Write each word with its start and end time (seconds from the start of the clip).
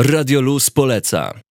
Radio 0.00 0.40
Luz 0.40 0.70
poleca. 0.70 1.47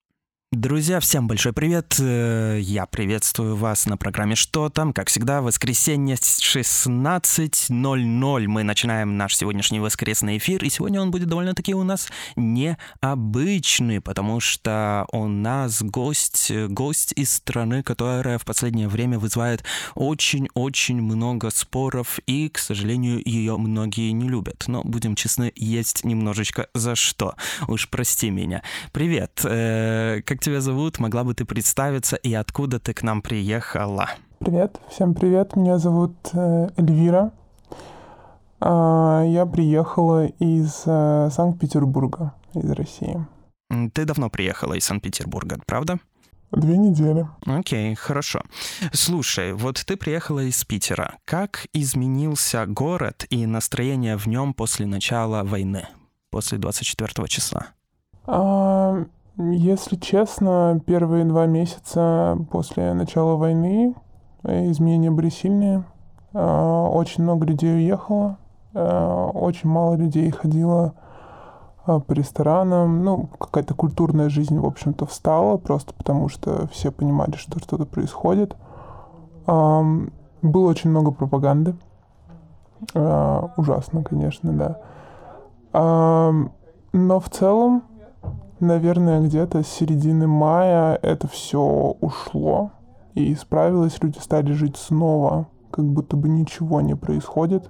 Друзья, 0.53 1.01
всем 1.01 1.27
большой 1.27 1.51
привет. 1.51 1.97
Э, 1.99 2.57
Я 2.61 2.85
приветствую 2.85 3.57
вас 3.57 3.85
на 3.85 3.97
программе 3.97 4.35
«Что 4.35 4.69
там?». 4.69 4.93
Как 4.93 5.09
всегда, 5.09 5.41
воскресенье 5.41 6.15
16.00 6.15 8.47
мы 8.47 8.63
начинаем 8.63 9.17
наш 9.17 9.35
сегодняшний 9.35 9.81
воскресный 9.81 10.37
эфир. 10.37 10.63
И 10.63 10.69
сегодня 10.69 11.01
он 11.01 11.11
будет 11.11 11.27
довольно-таки 11.27 11.75
у 11.75 11.83
нас 11.83 12.07
необычный, 12.37 13.99
потому 13.99 14.39
что 14.39 15.05
у 15.11 15.27
нас 15.27 15.81
гость, 15.81 16.49
гость 16.69 17.11
из 17.17 17.33
страны, 17.33 17.83
которая 17.83 18.37
в 18.37 18.45
последнее 18.45 18.87
время 18.87 19.19
вызывает 19.19 19.65
очень-очень 19.95 21.01
много 21.01 21.49
споров, 21.49 22.19
и, 22.25 22.47
к 22.47 22.59
сожалению, 22.59 23.21
ее 23.25 23.57
многие 23.57 24.11
не 24.11 24.29
любят. 24.29 24.63
Но, 24.67 24.81
будем 24.85 25.15
честны, 25.15 25.51
есть 25.57 26.05
немножечко 26.05 26.69
за 26.73 26.95
что. 26.95 27.35
Уж 27.67 27.89
прости 27.89 28.29
меня. 28.29 28.63
Привет. 28.93 29.41
Э, 29.43 30.21
Как 30.37 30.43
тебя 30.43 30.61
зовут? 30.61 30.99
Могла 30.99 31.23
бы 31.23 31.33
ты 31.33 31.45
представиться 31.45 32.15
и 32.15 32.31
откуда 32.31 32.79
ты 32.79 32.93
к 32.93 33.01
нам 33.01 33.23
приехала? 33.23 34.07
Привет, 34.37 34.79
всем 34.87 35.15
привет. 35.15 35.55
Меня 35.55 35.79
зовут 35.79 36.13
э, 36.31 36.69
Эльвира. 36.77 37.31
А, 38.59 39.23
Я 39.25 39.47
приехала 39.47 40.27
из 40.27 40.83
э, 40.85 41.29
Санкт-Петербурга, 41.31 42.35
из 42.53 42.69
России. 42.69 43.25
Ты 43.93 44.05
давно 44.05 44.29
приехала 44.29 44.75
из 44.75 44.85
Санкт-Петербурга, 44.85 45.59
правда? 45.65 45.97
Две 46.51 46.77
недели. 46.77 47.27
Окей, 47.47 47.95
хорошо. 47.95 48.43
Слушай, 48.93 49.53
вот 49.53 49.83
ты 49.87 49.97
приехала 49.97 50.41
из 50.41 50.63
Питера. 50.65 51.15
Как 51.25 51.65
изменился 51.73 52.67
город 52.67 53.25
и 53.31 53.47
настроение 53.47 54.17
в 54.17 54.27
нем 54.27 54.53
после 54.53 54.85
начала 54.85 55.43
войны, 55.43 55.87
после 56.29 56.59
24 56.59 57.27
числа? 57.27 57.69
А, 58.27 58.66
Если 59.39 59.97
честно, 59.97 60.81
первые 60.83 61.23
два 61.23 61.45
месяца 61.45 62.39
после 62.49 62.93
начала 62.93 63.35
войны 63.35 63.93
э, 64.41 64.71
изменения 64.71 65.11
были 65.11 65.29
сильные. 65.29 65.83
А, 66.33 66.89
Очень 66.89 67.23
много 67.23 67.45
людей 67.45 67.75
уехало, 67.75 68.39
а, 68.73 69.27
очень 69.27 69.69
мало 69.69 69.93
людей 69.93 70.31
ходило 70.31 70.95
по 71.85 72.11
ресторанам. 72.13 73.03
Ну, 73.03 73.29
какая-то 73.39 73.75
культурная 73.75 74.29
жизнь, 74.29 74.57
в 74.57 74.65
общем-то, 74.65 75.05
встала, 75.05 75.57
просто 75.57 75.93
потому 75.93 76.29
что 76.29 76.67
все 76.69 76.91
понимали, 76.91 77.35
что 77.35 77.59
что-то 77.59 77.85
происходит. 77.85 78.57
Было 79.45 80.01
очень 80.41 80.89
много 80.89 81.11
пропаганды. 81.11 81.75
Ужасно, 82.93 84.03
конечно, 84.03 84.51
да. 85.71 86.49
Но 86.91 87.19
в 87.21 87.29
целом, 87.29 87.83
наверное, 88.59 89.21
где-то 89.21 89.63
с 89.63 89.67
середины 89.67 90.27
мая 90.27 90.97
это 91.01 91.27
все 91.27 91.61
ушло 91.99 92.71
и 93.13 93.33
исправилось. 93.33 94.01
Люди 94.01 94.19
стали 94.19 94.53
жить 94.53 94.77
снова, 94.77 95.47
как 95.71 95.85
будто 95.85 96.15
бы 96.15 96.29
ничего 96.29 96.81
не 96.81 96.95
происходит, 96.95 97.69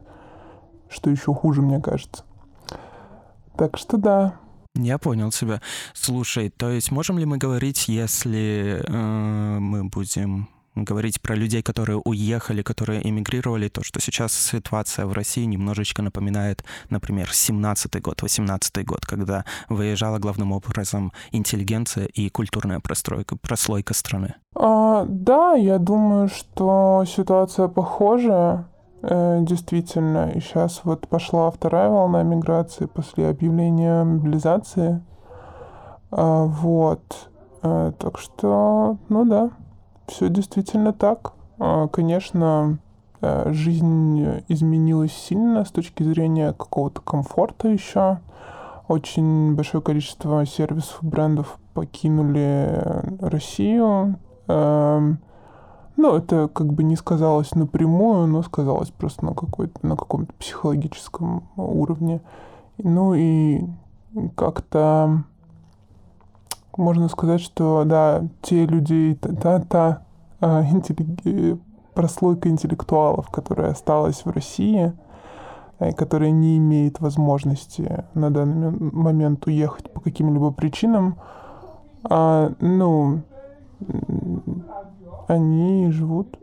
что 0.89 1.09
еще 1.09 1.33
хуже, 1.33 1.61
мне 1.61 1.81
кажется. 1.81 2.23
Так 3.55 3.77
что 3.77 3.97
да, 3.97 4.35
Я 4.75 4.99
понял 4.99 5.31
тебя. 5.31 5.61
Слушай, 5.93 6.49
то 6.49 6.69
есть 6.69 6.91
можем 6.91 7.17
ли 7.17 7.25
мы 7.25 7.37
говорить, 7.37 7.87
если 7.87 8.83
э, 8.87 9.59
мы 9.59 9.85
будем 9.85 10.49
говорить 10.83 11.21
про 11.21 11.35
людей, 11.35 11.61
которые 11.61 11.99
уехали, 12.03 12.61
которые 12.61 13.07
эмигрировали, 13.07 13.69
то, 13.69 13.83
что 13.83 13.99
сейчас 13.99 14.33
ситуация 14.33 15.05
в 15.05 15.13
России 15.13 15.45
немножечко 15.45 16.01
напоминает, 16.01 16.63
например, 16.89 17.29
17-й 17.31 17.99
год, 18.01 18.21
18-й 18.23 18.83
год, 18.83 19.05
когда 19.05 19.45
выезжала 19.69 20.19
главным 20.19 20.51
образом 20.51 21.11
интеллигенция 21.31 22.05
и 22.05 22.29
культурная 22.29 22.79
простройка, 22.79 23.35
прослойка 23.35 23.93
страны. 23.93 24.35
А, 24.55 25.05
да, 25.07 25.53
я 25.53 25.77
думаю, 25.77 26.29
что 26.29 27.05
ситуация 27.07 27.67
похожая, 27.67 28.67
э, 29.01 29.39
действительно. 29.41 30.31
И 30.31 30.39
сейчас 30.39 30.81
вот 30.83 31.07
пошла 31.07 31.51
вторая 31.51 31.89
волна 31.89 32.23
миграции 32.23 32.85
после 32.85 33.29
объявления 33.29 34.03
мобилизации. 34.03 35.03
А, 36.11 36.43
вот. 36.45 37.29
Э, 37.63 37.91
так 37.97 38.17
что, 38.17 38.97
ну 39.09 39.25
да, 39.25 39.51
все 40.07 40.29
действительно 40.29 40.93
так. 40.93 41.33
А, 41.59 41.87
конечно, 41.87 42.79
э, 43.21 43.51
жизнь 43.53 44.43
изменилась 44.47 45.13
сильно 45.13 45.65
с 45.65 45.71
точки 45.71 46.03
зрения 46.03 46.53
какого-то 46.53 47.01
комфорта 47.01 47.67
еще. 47.67 48.19
Очень 48.87 49.55
большое 49.55 49.83
количество 49.83 50.45
сервисов, 50.45 50.99
брендов 51.01 51.59
покинули 51.73 53.03
Россию. 53.21 54.17
Эм, 54.47 55.19
Ну, 55.97 56.15
это 56.15 56.47
как 56.47 56.73
бы 56.73 56.83
не 56.83 56.95
сказалось 56.95 57.55
напрямую, 57.55 58.27
но 58.27 58.43
сказалось 58.43 58.91
просто 58.91 59.25
на, 59.25 59.33
какой-то, 59.33 59.85
на 59.85 59.95
каком-то 59.97 60.31
психологическом 60.33 61.49
уровне. 61.57 62.21
Ну 62.77 63.15
и 63.15 63.65
как-то 64.35 65.23
можно 66.77 67.09
сказать, 67.09 67.41
что 67.41 67.83
да, 67.85 68.23
те 68.41 68.65
люди, 68.65 69.17
та, 69.21 69.33
та, 69.33 69.59
та 69.59 70.01
а, 70.39 70.63
интелли- 70.63 71.59
прослойка 71.93 72.49
интеллектуалов, 72.49 73.29
которая 73.29 73.71
осталась 73.71 74.23
в 74.25 74.29
России, 74.29 74.93
э, 75.79 75.91
которая 75.93 76.31
не 76.31 76.57
имеет 76.57 76.99
возможности 76.99 78.05
на 78.13 78.29
данный 78.31 78.69
мо- 78.71 78.91
момент 78.93 79.47
уехать 79.47 79.91
по 79.91 79.99
каким-либо 79.99 80.51
причинам, 80.51 81.17
а, 82.03 82.51
ну, 82.59 83.21
они 85.27 85.91
живут. 85.91 86.37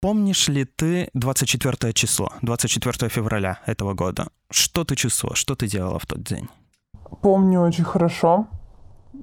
Помнишь 0.00 0.48
ли 0.48 0.64
ты 0.64 1.10
24 1.12 1.92
число, 1.92 2.30
24 2.42 3.10
февраля 3.10 3.58
этого 3.66 3.92
года? 3.94 4.28
Что 4.50 4.84
ты 4.84 4.96
чувствовала, 4.96 5.36
что 5.36 5.54
ты 5.54 5.66
делала 5.68 5.98
в 5.98 6.06
тот 6.06 6.22
день? 6.22 6.48
Помню 7.20 7.60
очень 7.60 7.84
хорошо. 7.84 8.46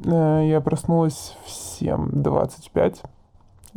Э, 0.06 0.44
Я 0.48 0.62
проснулась 0.62 1.36
в 1.46 1.50
7.25. 1.50 3.04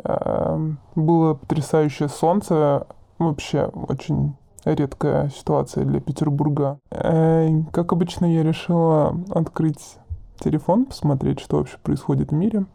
Эм, 0.04 0.78
Было 0.94 1.34
потрясающее 1.34 2.08
солнце. 2.08 2.86
Вообще 3.18 3.64
очень 3.64 4.34
редкая 4.64 5.30
ситуация 5.30 5.84
для 5.84 6.00
Петербурга. 6.00 6.78
Как 6.90 7.92
обычно, 7.92 8.26
я 8.26 8.42
решила 8.42 9.16
открыть 9.30 9.96
телефон, 10.38 10.86
посмотреть, 10.86 11.40
что 11.40 11.58
вообще 11.58 11.76
происходит 11.82 12.30
в 12.30 12.34
мире. 12.34 12.66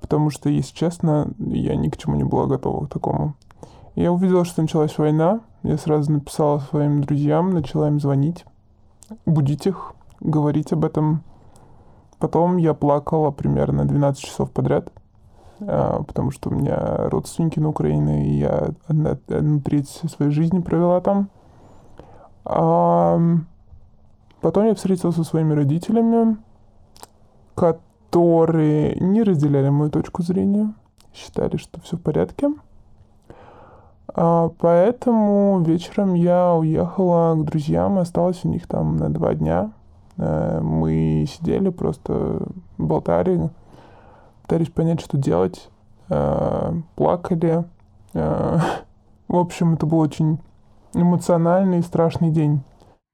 Потому 0.00 0.30
что, 0.30 0.48
если 0.48 0.74
честно, 0.74 1.28
я 1.38 1.76
ни 1.76 1.88
к 1.88 1.96
чему 1.96 2.16
не 2.16 2.24
была 2.24 2.46
готова 2.46 2.86
к 2.86 2.88
такому. 2.90 3.34
Я 3.94 4.12
увидела, 4.12 4.44
что 4.44 4.62
началась 4.62 4.96
война. 4.98 5.40
Я 5.62 5.76
сразу 5.78 6.10
написала 6.10 6.58
своим 6.58 7.02
друзьям, 7.02 7.50
начала 7.50 7.88
им 7.88 8.00
звонить, 8.00 8.44
будить 9.26 9.66
их, 9.66 9.94
говорить 10.20 10.72
об 10.72 10.84
этом. 10.84 11.22
Потом 12.22 12.56
я 12.56 12.72
плакала 12.72 13.32
примерно 13.32 13.84
12 13.84 14.22
часов 14.22 14.52
подряд, 14.52 14.92
а, 15.58 16.04
потому 16.04 16.30
что 16.30 16.50
у 16.50 16.52
меня 16.52 17.08
родственники 17.08 17.58
на 17.58 17.70
Украине, 17.70 18.28
и 18.28 18.38
я 18.38 18.68
одну 18.86 19.60
треть 19.60 19.88
своей 19.88 20.30
жизни 20.30 20.60
провела 20.60 21.00
там. 21.00 21.30
Ам, 22.44 23.48
Потом 24.40 24.66
я 24.66 24.76
встретился 24.76 25.24
со 25.24 25.24
своими 25.24 25.52
родителями, 25.52 26.36
которые 27.56 28.94
не 29.00 29.24
разделяли 29.24 29.70
мою 29.70 29.90
точку 29.90 30.22
зрения, 30.22 30.74
считали, 31.12 31.56
что 31.56 31.80
все 31.80 31.96
в 31.96 32.02
порядке. 32.02 32.50
А, 34.14 34.48
Поэтому 34.60 35.60
вечером 35.62 36.14
я 36.14 36.54
уехала 36.54 37.34
к 37.34 37.44
друзьям, 37.44 37.98
и 37.98 38.02
осталась 38.02 38.44
у 38.44 38.48
них 38.48 38.68
там 38.68 38.96
на 38.96 39.08
два 39.08 39.34
дня. 39.34 39.72
Э, 40.18 40.60
Мы 40.60 41.26
сидели, 41.28 41.70
просто 41.70 42.42
болтали, 42.78 43.50
пытались 44.42 44.70
понять, 44.70 45.00
что 45.00 45.16
делать, 45.16 45.68
э, 46.08 46.74
плакали. 46.96 47.64
Э, 48.14 48.58
В 49.28 49.36
общем, 49.36 49.74
это 49.74 49.86
был 49.86 50.00
очень 50.00 50.38
эмоциональный 50.92 51.78
и 51.78 51.82
страшный 51.82 52.30
день. 52.30 52.62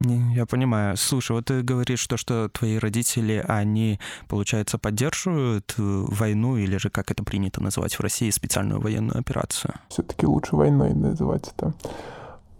Я 0.00 0.46
понимаю. 0.46 0.96
Слушай, 0.96 1.32
вот 1.32 1.46
ты 1.46 1.62
говоришь 1.62 2.06
то, 2.06 2.16
что 2.16 2.48
твои 2.48 2.78
родители, 2.78 3.44
они, 3.48 3.98
получается, 4.28 4.78
поддерживают 4.78 5.74
войну, 5.76 6.56
или 6.56 6.76
же, 6.76 6.88
как 6.88 7.10
это 7.10 7.24
принято 7.24 7.60
называть 7.60 7.94
в 7.94 8.00
России, 8.00 8.30
специальную 8.30 8.80
военную 8.80 9.18
операцию? 9.18 9.74
Все-таки 9.88 10.26
лучше 10.26 10.54
войной 10.54 10.94
называть 10.94 11.52
это. 11.56 11.72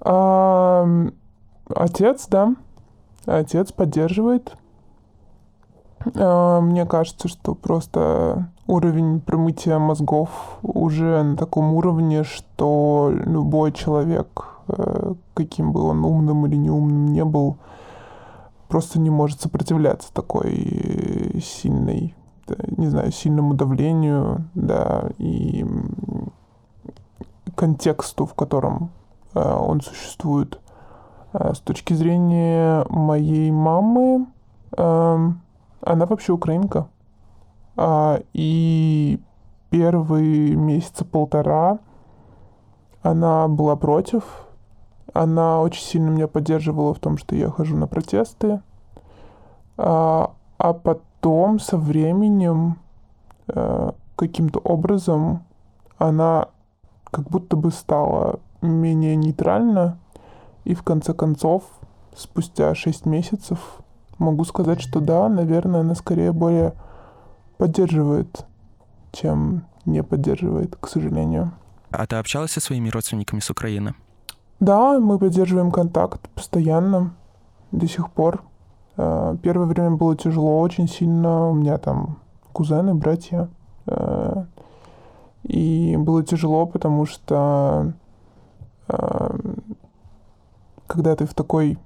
А, 0.00 0.87
Отец, 1.69 2.26
да. 2.29 2.55
Отец 3.28 3.72
поддерживает. 3.72 4.56
А, 6.16 6.60
Мне 6.60 6.86
кажется, 6.86 7.28
что 7.28 7.54
просто 7.54 8.50
уровень 8.66 9.20
промытия 9.20 9.78
мозгов 9.78 10.58
уже 10.62 11.22
на 11.22 11.36
таком 11.36 11.75
уровне, 11.75 12.25
что 12.25 13.10
любой 13.12 13.72
человек, 13.72 14.46
э, 14.69 15.14
каким 15.34 15.72
бы 15.72 15.82
он 15.82 16.04
умным 16.04 16.46
или 16.46 16.56
неумным 16.56 17.12
не 17.12 17.25
был, 17.25 17.58
просто 18.69 18.98
не 18.98 19.10
может 19.10 19.40
сопротивляться 19.40 20.12
такой 20.12 21.40
сильной, 21.42 22.14
не 22.76 22.88
знаю, 22.88 23.12
сильному 23.12 23.54
давлению, 23.54 24.44
да, 24.54 25.10
и 25.19 25.66
контексту, 27.54 28.25
в 28.25 28.34
котором 28.34 28.90
э, 29.34 29.40
он 29.40 29.80
существует. 29.80 30.60
Э, 31.32 31.54
с 31.54 31.60
точки 31.60 31.94
зрения 31.94 32.84
моей 32.88 33.50
мамы, 33.50 34.26
э, 34.76 35.19
она 35.80 36.06
вообще 36.06 36.32
украинка. 36.32 36.88
Э, 37.76 38.20
и 38.32 39.20
первые 39.70 40.56
месяца 40.56 41.04
полтора 41.04 41.78
она 43.02 43.48
была 43.48 43.76
против. 43.76 44.25
Она 45.14 45.60
очень 45.60 45.82
сильно 45.82 46.10
меня 46.10 46.28
поддерживала 46.28 46.94
в 46.94 46.98
том, 46.98 47.16
что 47.19 47.34
я 47.34 47.50
хожу 47.50 47.76
на 47.76 47.86
протесты. 47.86 48.60
А, 49.76 50.32
а 50.58 50.72
потом 50.72 51.58
со 51.58 51.76
временем 51.76 52.78
э, 53.46 53.92
каким-то 54.16 54.58
образом 54.58 55.44
она 55.98 56.48
как 57.04 57.30
будто 57.30 57.56
бы 57.56 57.70
стала 57.70 58.40
менее 58.60 59.16
нейтральна. 59.16 59.98
И 60.64 60.75
в 60.75 60.82
конце 60.82 61.14
концов, 61.14 61.64
спустя 62.16 62.75
6 62.75 63.06
месяцев, 63.06 63.58
могу 64.19 64.44
сказать, 64.44 64.81
что 64.81 65.00
да, 65.00 65.28
наверное, 65.28 65.81
она 65.81 65.94
скорее 65.94 66.32
более 66.32 66.75
поддерживает, 67.56 68.44
чем 69.12 69.64
не 69.84 70.02
поддерживает, 70.02 70.76
к 70.76 70.88
сожалению. 70.88 71.52
А 71.90 72.06
ты 72.06 72.16
общалась 72.16 72.52
со 72.52 72.60
своими 72.60 72.90
родственниками 72.90 73.40
с 73.40 73.50
Украины? 73.50 73.94
Да, 74.60 74.99
мы 74.99 75.19
поддерживаем 75.19 75.70
контакт 75.70 76.28
постоянно, 76.31 77.14
до 77.72 77.87
сих 77.87 78.11
пор. 78.11 78.43
Э, 78.96 79.37
первое 79.43 79.66
время 79.66 79.93
было 79.93 80.16
тяжело 80.16 80.61
очень 80.61 80.88
сильно. 80.88 81.49
У 81.49 81.54
меня 81.54 81.78
там 81.78 82.19
кузены, 82.52 82.94
братья. 82.94 83.49
Э, 83.87 84.44
и 85.44 85.96
было 85.96 86.22
тяжело, 86.25 86.66
потому 86.66 87.06
что 87.06 87.93
э, 88.88 89.38
когда 90.88 91.14
ты 91.14 91.26
в 91.26 91.35
такой 91.35 91.79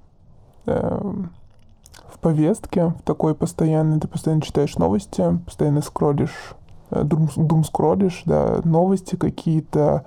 в 0.65 2.19
повестке, 2.21 2.87
в 2.87 3.01
такой 3.03 3.35
постоянной, 3.35 3.99
ты 3.99 4.07
постоянно 4.07 4.41
читаешь 4.41 4.77
новости, 4.77 5.39
постоянно 5.45 5.81
скроллишь 5.81 6.55
дум, 6.89 7.29
дум 7.35 7.65
скроллишь, 7.65 8.23
да, 8.25 8.61
новости 8.63 9.17
какие-то, 9.17 10.05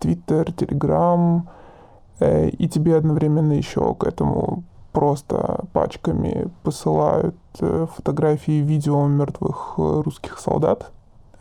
Твиттер, 0.00 0.52
Телеграм, 0.52 1.48
и 2.20 2.68
тебе 2.68 2.96
одновременно 2.96 3.52
еще 3.52 3.94
к 3.94 4.04
этому 4.04 4.64
просто 4.94 5.64
пачками 5.72 6.48
посылают 6.62 7.36
э, 7.58 7.86
фотографии 7.94 8.54
и 8.54 8.62
видео 8.62 9.06
мертвых 9.06 9.74
э, 9.76 10.02
русских 10.02 10.38
солдат. 10.38 10.92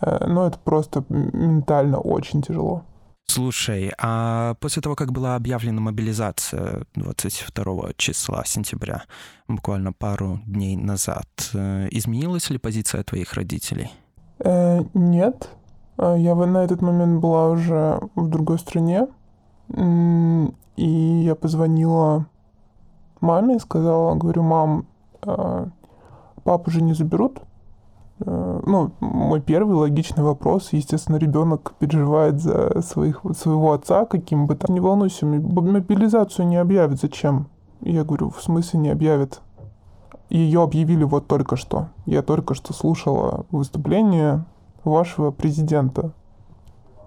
Э, 0.02 0.26
но 0.28 0.48
это 0.48 0.58
просто 0.62 1.06
ментально 1.08 2.00
очень 2.00 2.42
тяжело. 2.42 2.82
Слушай, 3.28 3.92
а 3.98 4.54
после 4.60 4.82
того, 4.82 4.96
как 4.96 5.12
была 5.12 5.36
объявлена 5.36 5.82
мобилизация 5.82 6.86
22 6.96 7.94
числа 7.98 8.44
сентября, 8.46 9.04
буквально 9.48 9.92
пару 9.92 10.40
дней 10.46 10.76
назад, 10.76 11.28
изменилась 11.54 12.50
ли 12.50 12.58
позиция 12.60 13.04
твоих 13.04 13.34
родителей? 13.34 13.92
Э, 14.40 14.82
нет. 14.94 15.50
Я 15.98 16.36
на 16.36 16.64
этот 16.64 16.82
момент 16.82 17.22
была 17.22 17.50
уже 17.50 18.00
в 18.16 18.28
другой 18.28 18.60
стране. 18.60 19.08
И 20.76 20.86
я 20.86 21.36
позвонила 21.36 22.28
маме, 23.22 23.60
сказала, 23.60 24.16
говорю, 24.16 24.44
мам, 24.44 24.86
а, 25.22 25.70
папу 26.44 26.72
же 26.72 26.82
не 26.82 26.94
заберут? 26.94 27.42
Э, 28.26 28.62
ну, 28.66 28.92
мой 29.00 29.42
первый 29.42 29.76
логичный 29.76 30.24
вопрос, 30.24 30.70
естественно, 30.72 31.18
ребенок 31.18 31.74
переживает 31.80 32.42
за 32.42 32.82
своих, 32.82 33.22
своего 33.38 33.74
отца, 33.74 34.06
каким 34.06 34.48
бы 34.48 34.56
там, 34.56 34.74
не 34.74 34.80
волнуйся, 34.80 35.26
мобилизацию 35.26 36.48
не 36.48 36.58
объявят, 36.58 37.00
зачем? 37.00 37.48
Я 37.82 38.04
говорю, 38.04 38.30
в 38.30 38.42
смысле 38.42 38.80
не 38.80 38.90
объявят? 38.90 39.42
Ее 40.30 40.64
объявили 40.64 41.04
вот 41.04 41.28
только 41.28 41.58
что. 41.58 41.90
Я 42.06 42.22
только 42.22 42.54
что 42.54 42.74
слушала 42.74 43.46
выступление 43.52 44.46
вашего 44.84 45.32
президента. 45.32 46.14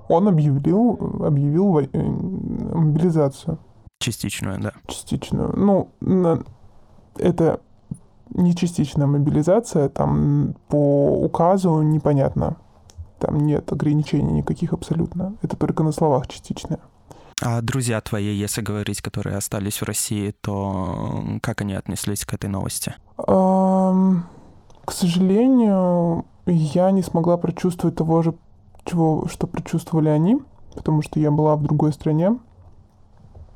Он 0.09 0.29
объявил, 0.29 0.99
объявил 1.25 1.79
э, 1.79 1.87
мобилизацию. 1.93 3.59
Частичную, 3.99 4.61
да. 4.61 4.73
Частичную. 4.87 5.53
Ну, 5.57 5.89
это 7.17 7.61
не 8.37 8.55
частичная 8.55 9.07
мобилизация, 9.07 9.89
там 9.89 10.55
по 10.69 11.21
указу 11.25 11.83
непонятно. 11.83 12.57
Там 13.19 13.41
нет 13.47 13.73
ограничений 13.73 14.33
никаких 14.33 14.73
абсолютно. 14.73 15.35
Это 15.43 15.57
только 15.57 15.83
на 15.83 15.93
словах 15.93 16.27
частичная. 16.29 16.79
А 17.43 17.61
друзья 17.61 18.01
твои, 18.01 18.35
если 18.35 18.63
говорить, 18.63 19.03
которые 19.03 19.37
остались 19.37 19.81
в 19.81 19.85
России, 19.85 20.35
то 20.41 21.23
как 21.43 21.61
они 21.61 21.75
отнеслись 21.75 22.25
к 22.25 22.33
этой 22.35 22.49
новости? 22.49 22.95
К 23.17 24.93
сожалению, 24.93 26.25
я 26.47 26.91
не 26.93 27.03
смогла 27.03 27.37
прочувствовать 27.37 27.97
того 27.97 28.23
же, 28.23 28.35
чего, 28.85 29.27
что 29.29 29.47
прочувствовали 29.47 30.09
они, 30.09 30.39
потому 30.75 31.03
что 31.03 31.21
я 31.21 31.31
была 31.31 31.57
в 31.57 31.63
другой 31.63 31.93
стране. 31.93 32.39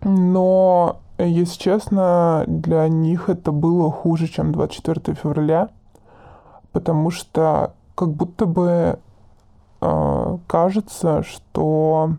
Но, 0.02 1.00
если 1.24 1.58
честно, 1.58 2.44
для 2.46 2.88
них 2.88 3.28
это 3.28 3.52
было 3.52 3.90
хуже, 3.90 4.28
чем 4.28 4.52
24 4.52 5.14
февраля, 5.16 5.68
потому 6.72 7.10
что 7.10 7.74
как 7.94 8.10
будто 8.10 8.46
бы 8.46 8.98
э, 9.80 10.38
кажется, 10.46 11.22
что 11.22 12.14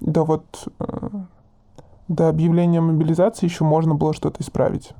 да 0.00 0.24
вот 0.24 0.68
э, 0.78 1.08
до 2.08 2.28
объявления 2.28 2.80
мобилизации 2.80 3.46
еще 3.46 3.64
можно 3.64 3.94
было 3.94 4.12
что-то 4.12 4.42
исправить. 4.42 4.92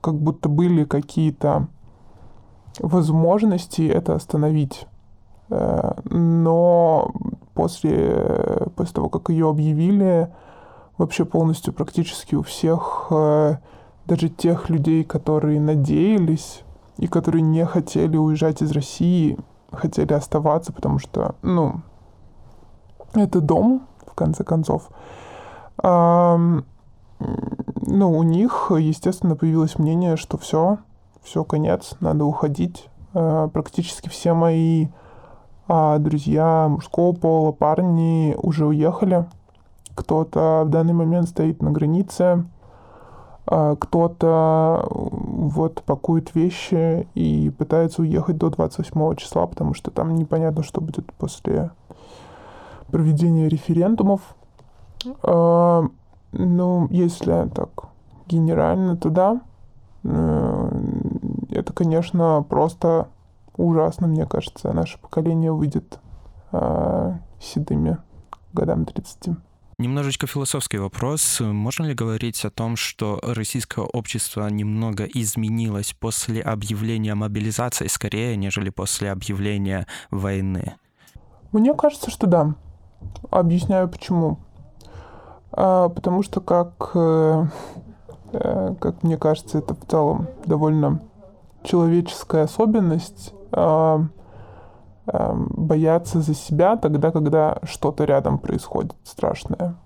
Как 0.00 0.14
будто 0.14 0.48
были 0.48 0.84
какие-то 0.84 1.68
возможности 2.78 3.86
это 3.86 4.14
остановить. 4.14 4.86
Э, 5.50 5.92
но 6.04 7.12
после, 7.54 8.68
после 8.76 8.94
того, 8.94 9.08
как 9.08 9.28
ее 9.28 9.48
объявили, 9.48 10.32
вообще 11.02 11.24
полностью 11.24 11.74
практически 11.74 12.34
у 12.34 12.42
всех, 12.42 13.08
э, 13.10 13.56
даже 14.06 14.28
тех 14.28 14.70
людей, 14.70 15.04
которые 15.04 15.60
надеялись 15.60 16.62
и 16.96 17.08
которые 17.08 17.42
не 17.42 17.66
хотели 17.66 18.16
уезжать 18.16 18.62
из 18.62 18.70
России, 18.70 19.38
хотели 19.72 20.12
оставаться, 20.12 20.72
потому 20.72 20.98
что, 20.98 21.34
ну, 21.42 21.80
это 23.14 23.40
дом, 23.40 23.82
в 24.06 24.14
конце 24.14 24.44
концов. 24.44 24.90
А, 25.78 26.38
ну, 27.18 28.18
у 28.18 28.22
них, 28.22 28.70
естественно, 28.70 29.34
появилось 29.34 29.78
мнение, 29.78 30.16
что 30.16 30.38
все, 30.38 30.78
все, 31.22 31.42
конец, 31.44 31.96
надо 32.00 32.24
уходить. 32.24 32.88
А, 33.12 33.48
практически 33.48 34.08
все 34.08 34.34
мои 34.34 34.86
а, 35.66 35.98
друзья 35.98 36.68
мужского 36.68 37.12
пола, 37.12 37.52
парни 37.52 38.36
уже 38.40 38.66
уехали 38.66 39.26
кто-то 40.02 40.64
в 40.66 40.70
данный 40.70 40.94
момент 40.94 41.28
стоит 41.28 41.62
на 41.62 41.70
границе, 41.70 42.44
а 43.46 43.76
кто-то 43.76 44.86
вот 44.90 45.82
пакует 45.84 46.34
вещи 46.34 47.06
и 47.14 47.50
пытается 47.56 48.02
уехать 48.02 48.36
до 48.36 48.50
28 48.50 49.14
числа, 49.16 49.46
потому 49.46 49.74
что 49.74 49.92
там 49.92 50.16
непонятно, 50.16 50.64
что 50.64 50.80
будет 50.80 51.12
после 51.12 51.70
проведения 52.90 53.48
референдумов. 53.48 54.20
А, 55.22 55.84
ну, 56.32 56.88
если 56.90 57.48
так 57.54 57.70
генерально, 58.26 58.96
то 58.96 59.08
да. 59.08 59.40
Э, 60.02 60.70
это, 61.50 61.72
конечно, 61.72 62.44
просто 62.48 63.06
ужасно, 63.56 64.08
мне 64.08 64.26
кажется. 64.26 64.72
Наше 64.72 64.98
поколение 64.98 65.52
выйдет 65.52 66.00
а, 66.50 67.18
седыми 67.40 67.98
годам 68.52 68.84
30. 68.84 69.36
Немножечко 69.78 70.26
философский 70.26 70.78
вопрос. 70.78 71.40
Можно 71.40 71.86
ли 71.86 71.94
говорить 71.94 72.44
о 72.44 72.50
том, 72.50 72.76
что 72.76 73.18
российское 73.22 73.84
общество 73.84 74.46
немного 74.48 75.04
изменилось 75.04 75.94
после 75.98 76.42
объявления 76.42 77.14
мобилизации 77.14 77.86
скорее, 77.86 78.36
нежели 78.36 78.70
после 78.70 79.10
объявления 79.10 79.86
войны? 80.10 80.76
Мне 81.52 81.74
кажется, 81.74 82.10
что 82.10 82.26
да. 82.26 82.54
Объясняю 83.30 83.88
почему. 83.88 84.38
А, 85.52 85.88
потому 85.88 86.22
что, 86.22 86.40
как, 86.40 86.90
э, 86.94 87.44
э, 88.32 88.74
как 88.80 89.02
мне 89.02 89.16
кажется, 89.16 89.58
это 89.58 89.74
в 89.74 89.86
целом 89.86 90.28
довольно 90.46 91.00
человеческая 91.64 92.44
особенность. 92.44 93.34
Эм, 93.52 94.12
бояться 95.06 96.20
за 96.20 96.34
себя 96.34 96.76
тогда, 96.76 97.10
когда 97.10 97.58
что-то 97.64 98.04
рядом 98.04 98.38
происходит 98.38 98.94
страшное. 99.02 99.76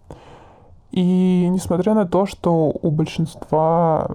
И 0.96 1.46
несмотря 1.50 1.92
на 1.92 2.06
то, 2.06 2.25
что 2.25 2.73
у 2.80 2.90
большинства 2.90 4.08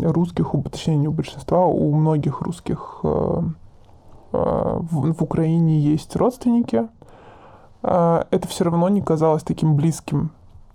русских, 0.00 0.54
у, 0.54 0.62
точнее 0.62 0.96
не 0.96 1.08
у 1.08 1.12
большинства, 1.12 1.66
у 1.66 1.92
многих 1.92 2.40
русских 2.40 3.00
э, 3.02 3.42
э, 4.32 4.78
в, 4.80 5.22
Украине 5.22 5.80
есть 5.80 6.14
родственники, 6.14 6.88
э, 7.82 8.24
это 8.30 8.46
все 8.48 8.64
равно 8.64 8.88
не 8.88 9.02
казалось 9.02 9.42
таким 9.42 9.74
близким. 9.74 10.30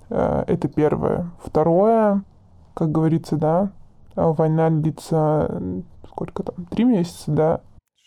Это 0.09 0.67
первое. 0.67 1.31
Второе, 1.43 2.23
как 2.75 2.91
говорится, 2.91 3.35
да, 3.35 3.71
война 4.15 4.69
длится 4.69 5.59
сколько 6.07 6.43
там, 6.43 6.65
три 6.65 6.83
месяца, 6.83 7.31
да? 7.31 7.61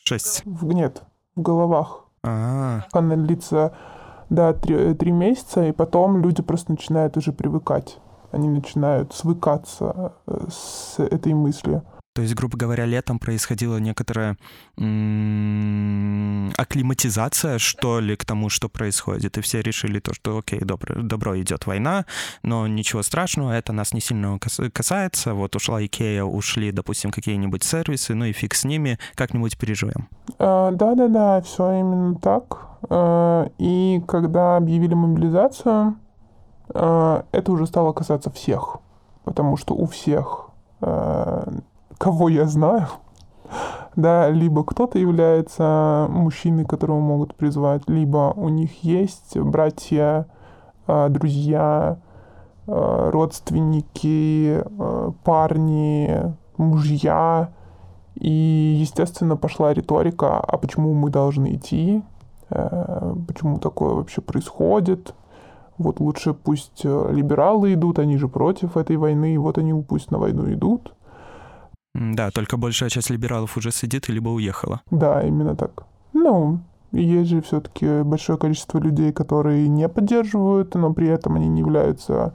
Шесть. 0.05 0.43
В, 0.45 0.73
нет, 0.73 1.03
в 1.37 1.43
головах. 1.43 2.05
А, 2.25 2.83
Она 2.93 3.15
длится, 3.17 3.73
да, 4.31 4.53
три, 4.53 4.95
три 4.95 5.13
месяца, 5.13 5.65
и 5.65 5.73
потом 5.73 6.21
люди 6.21 6.43
просто 6.43 6.73
начинают 6.73 7.17
уже 7.17 7.33
привыкать. 7.33 7.99
Они 8.33 8.49
начинают 8.49 9.15
свыкаться 9.15 10.15
э, 10.27 10.47
с 10.51 10.99
этой 10.99 11.33
мыслью. 11.35 11.83
То 12.17 12.23
есть, 12.23 12.35
грубо 12.35 12.57
говоря, 12.57 12.87
летом 12.87 13.19
происходила 13.19 13.77
некоторая 13.77 14.39
акклиматизация, 16.57 17.59
что 17.59 18.01
ли, 18.01 18.17
к 18.17 18.25
тому, 18.25 18.49
что 18.49 18.71
происходит. 18.71 19.37
И 19.37 19.43
все 19.43 19.61
решили 19.61 20.01
то, 20.01 20.15
что 20.15 20.39
окей, 20.39 20.61
добро, 20.61 20.95
добро 21.03 21.39
идет 21.39 21.67
война, 21.67 22.07
но 22.43 22.67
ничего 22.67 23.03
страшного, 23.03 23.53
это 23.53 23.75
нас 23.75 23.93
не 23.93 24.01
сильно 24.01 24.39
кас- 24.39 24.63
касается. 24.73 25.35
Вот 25.35 25.57
ушла 25.57 25.85
Икея, 25.85 26.25
ушли, 26.25 26.73
допустим, 26.73 27.11
какие-нибудь 27.11 27.63
сервисы, 27.63 28.15
ну 28.15 28.25
и 28.25 28.33
фиг 28.33 28.55
с 28.55 28.65
ними, 28.65 28.99
как-нибудь 29.15 29.59
переживем. 29.59 30.09
А, 30.39 30.71
Да-да-да, 30.71 31.43
все 31.43 31.81
именно 31.81 32.15
так. 32.15 32.67
А, 32.89 33.51
И 33.59 34.03
когда 34.09 34.57
объявили 34.57 34.95
мобилизацию, 34.95 35.97
а, 36.71 37.25
это 37.31 37.53
уже 37.53 37.67
стало 37.67 37.93
касаться 37.93 38.31
всех. 38.31 38.79
Потому 39.25 39.59
что 39.59 39.75
у 39.75 39.85
всех, 39.87 40.47
кого 41.99 42.29
я 42.29 42.47
знаю, 42.47 42.87
да, 43.97 44.31
либо 44.31 44.65
кто-то 44.65 44.99
является 44.99 46.07
мужчиной, 46.11 46.65
которого 46.65 47.01
могут 47.01 47.35
призвать, 47.35 47.89
либо 47.89 48.33
у 48.37 48.49
них 48.49 48.85
есть 48.85 49.39
братья, 49.39 50.27
а, 50.87 51.09
друзья, 51.09 51.99
а, 52.67 53.11
родственники, 53.11 54.63
а, 54.79 55.13
парни, 55.25 56.35
мужья, 56.57 57.51
и, 58.15 58.77
естественно, 58.81 59.37
пошла 59.37 59.75
риторика, 59.75 60.41
а 60.41 60.57
почему 60.57 60.95
мы 60.95 61.11
должны 61.11 61.55
идти, 61.55 62.03
Э, 62.49 63.15
почему 63.27 63.59
такое 63.59 63.95
вообще 63.95 64.21
происходит. 64.21 65.15
Вот 65.79 66.01
лучше 66.01 66.33
пусть 66.33 66.83
э, 66.85 67.11
либералы 67.13 67.75
идут, 67.75 67.99
они 67.99 68.17
же 68.17 68.29
против 68.29 68.77
этой 68.77 68.97
войны, 68.97 69.39
вот 69.39 69.59
они 69.59 69.73
пусть 69.83 70.11
на 70.11 70.19
войну 70.19 70.51
идут. 70.53 70.95
Да, 71.97 72.31
только 72.31 72.57
большая 72.57 72.91
часть 72.91 73.11
либералов 73.11 73.57
уже 73.57 73.71
сидит, 73.71 74.09
либо 74.09 74.29
уехала. 74.29 74.83
Да, 74.91 75.23
именно 75.23 75.57
так. 75.57 75.87
Ну, 76.13 76.61
есть 76.93 77.31
же 77.31 77.41
все-таки 77.41 78.03
большое 78.03 78.39
количество 78.39 78.79
людей, 78.79 79.13
которые 79.13 79.69
не 79.69 79.89
поддерживают, 79.89 80.75
но 80.75 80.93
при 80.93 81.09
этом 81.09 81.37
они 81.37 81.49
не 81.49 81.61
являются 81.61 82.35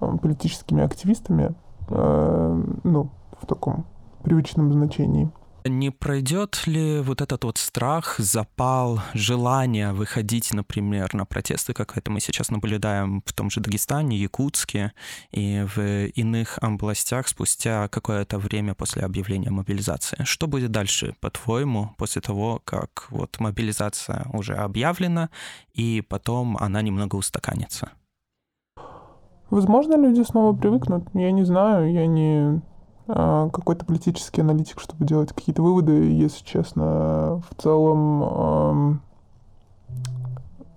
э, 0.00 0.16
политическими 0.22 0.82
активистами, 0.82 1.54
э, 1.88 2.62
ну, 2.82 3.10
в 3.40 3.46
таком 3.46 3.84
привычном 4.22 4.72
значении. 4.72 5.30
Не 5.66 5.90
пройдет 5.90 6.66
ли 6.66 7.00
вот 7.00 7.22
этот 7.22 7.44
вот 7.44 7.56
страх, 7.56 8.16
запал, 8.18 9.00
желание 9.14 9.94
выходить, 9.94 10.52
например, 10.52 11.14
на 11.14 11.24
протесты, 11.24 11.72
как 11.72 11.96
это 11.96 12.10
мы 12.10 12.20
сейчас 12.20 12.50
наблюдаем 12.50 13.22
в 13.24 13.32
том 13.32 13.48
же 13.48 13.60
Дагестане, 13.60 14.18
Якутске 14.18 14.92
и 15.30 15.64
в 15.74 16.08
иных 16.08 16.58
областях 16.60 17.28
спустя 17.28 17.88
какое-то 17.88 18.36
время 18.38 18.74
после 18.74 19.04
объявления 19.04 19.48
мобилизации? 19.48 20.18
Что 20.24 20.46
будет 20.48 20.70
дальше, 20.70 21.14
по-твоему, 21.20 21.94
после 21.96 22.20
того, 22.20 22.60
как 22.62 23.06
вот 23.08 23.40
мобилизация 23.40 24.26
уже 24.34 24.56
объявлена, 24.56 25.30
и 25.72 26.02
потом 26.06 26.58
она 26.58 26.82
немного 26.82 27.16
устаканится? 27.16 27.88
Возможно, 29.48 29.96
люди 29.96 30.20
снова 30.24 30.54
привыкнут. 30.54 31.08
Я 31.14 31.30
не 31.30 31.44
знаю, 31.44 31.90
я 31.90 32.06
не 32.06 32.60
какой-то 33.06 33.84
политический 33.84 34.40
аналитик, 34.40 34.80
чтобы 34.80 35.04
делать 35.04 35.32
какие-то 35.32 35.62
выводы, 35.62 35.92
если 36.12 36.44
честно. 36.44 37.42
В 37.50 37.62
целом, 37.62 39.00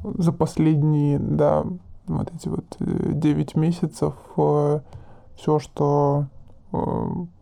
за 0.03 0.31
последние, 0.31 1.19
да, 1.19 1.63
вот 2.07 2.33
эти 2.33 2.47
вот 2.49 2.65
9 2.79 3.55
месяцев 3.55 4.13
все, 5.37 5.59
что 5.59 6.25
э, 6.73 6.77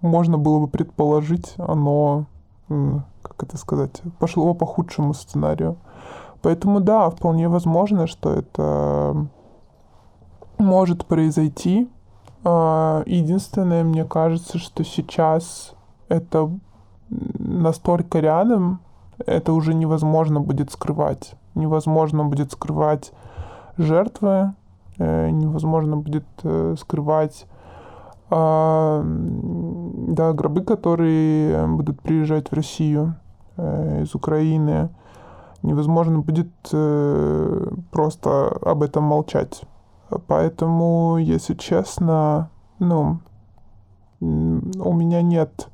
можно 0.01 0.37
было 0.37 0.59
бы 0.59 0.67
предположить, 0.67 1.53
оно, 1.57 2.25
как 2.67 3.43
это 3.43 3.57
сказать, 3.57 4.01
пошло 4.19 4.53
по 4.53 4.65
худшему 4.65 5.13
сценарию. 5.13 5.77
Поэтому 6.41 6.79
да, 6.79 7.09
вполне 7.09 7.47
возможно, 7.49 8.05
что 8.05 8.31
это 8.31 9.27
может 10.57 11.05
произойти. 11.05 11.89
А, 12.45 13.01
Единственное, 13.07 13.83
мне 13.83 14.05
кажется, 14.05 14.59
что 14.59 14.83
сейчас 14.83 15.73
это 16.07 16.51
настолько 17.09 18.19
рядом, 18.19 18.79
это 19.25 19.51
уже 19.53 19.73
невозможно 19.73 20.39
будет 20.39 20.71
скрывать. 20.71 21.33
Невозможно 21.55 22.23
будет 22.23 22.51
скрывать 22.51 23.11
жертвы, 23.77 24.53
э, 24.99 25.29
невозможно 25.29 25.97
будет 25.97 26.25
э, 26.43 26.75
скрывать 26.79 27.47
а, 28.29 29.03
да, 29.03 30.33
гробы, 30.33 30.61
которые 30.61 31.67
будут 31.67 32.01
приезжать 32.01 32.49
в 32.49 32.53
Россию 32.53 33.15
э, 33.57 34.03
из 34.03 34.13
Украины. 34.13 34.89
Невозможно 35.63 36.19
будет 36.19 36.51
просто 37.91 38.49
об 38.61 38.83
этом 38.83 39.03
молчать. 39.03 39.63
Поэтому, 40.27 41.17
если 41.17 41.55
честно, 41.55 42.49
ну, 42.79 43.19
у 44.19 44.93
меня 44.93 45.21
нет 45.21 45.69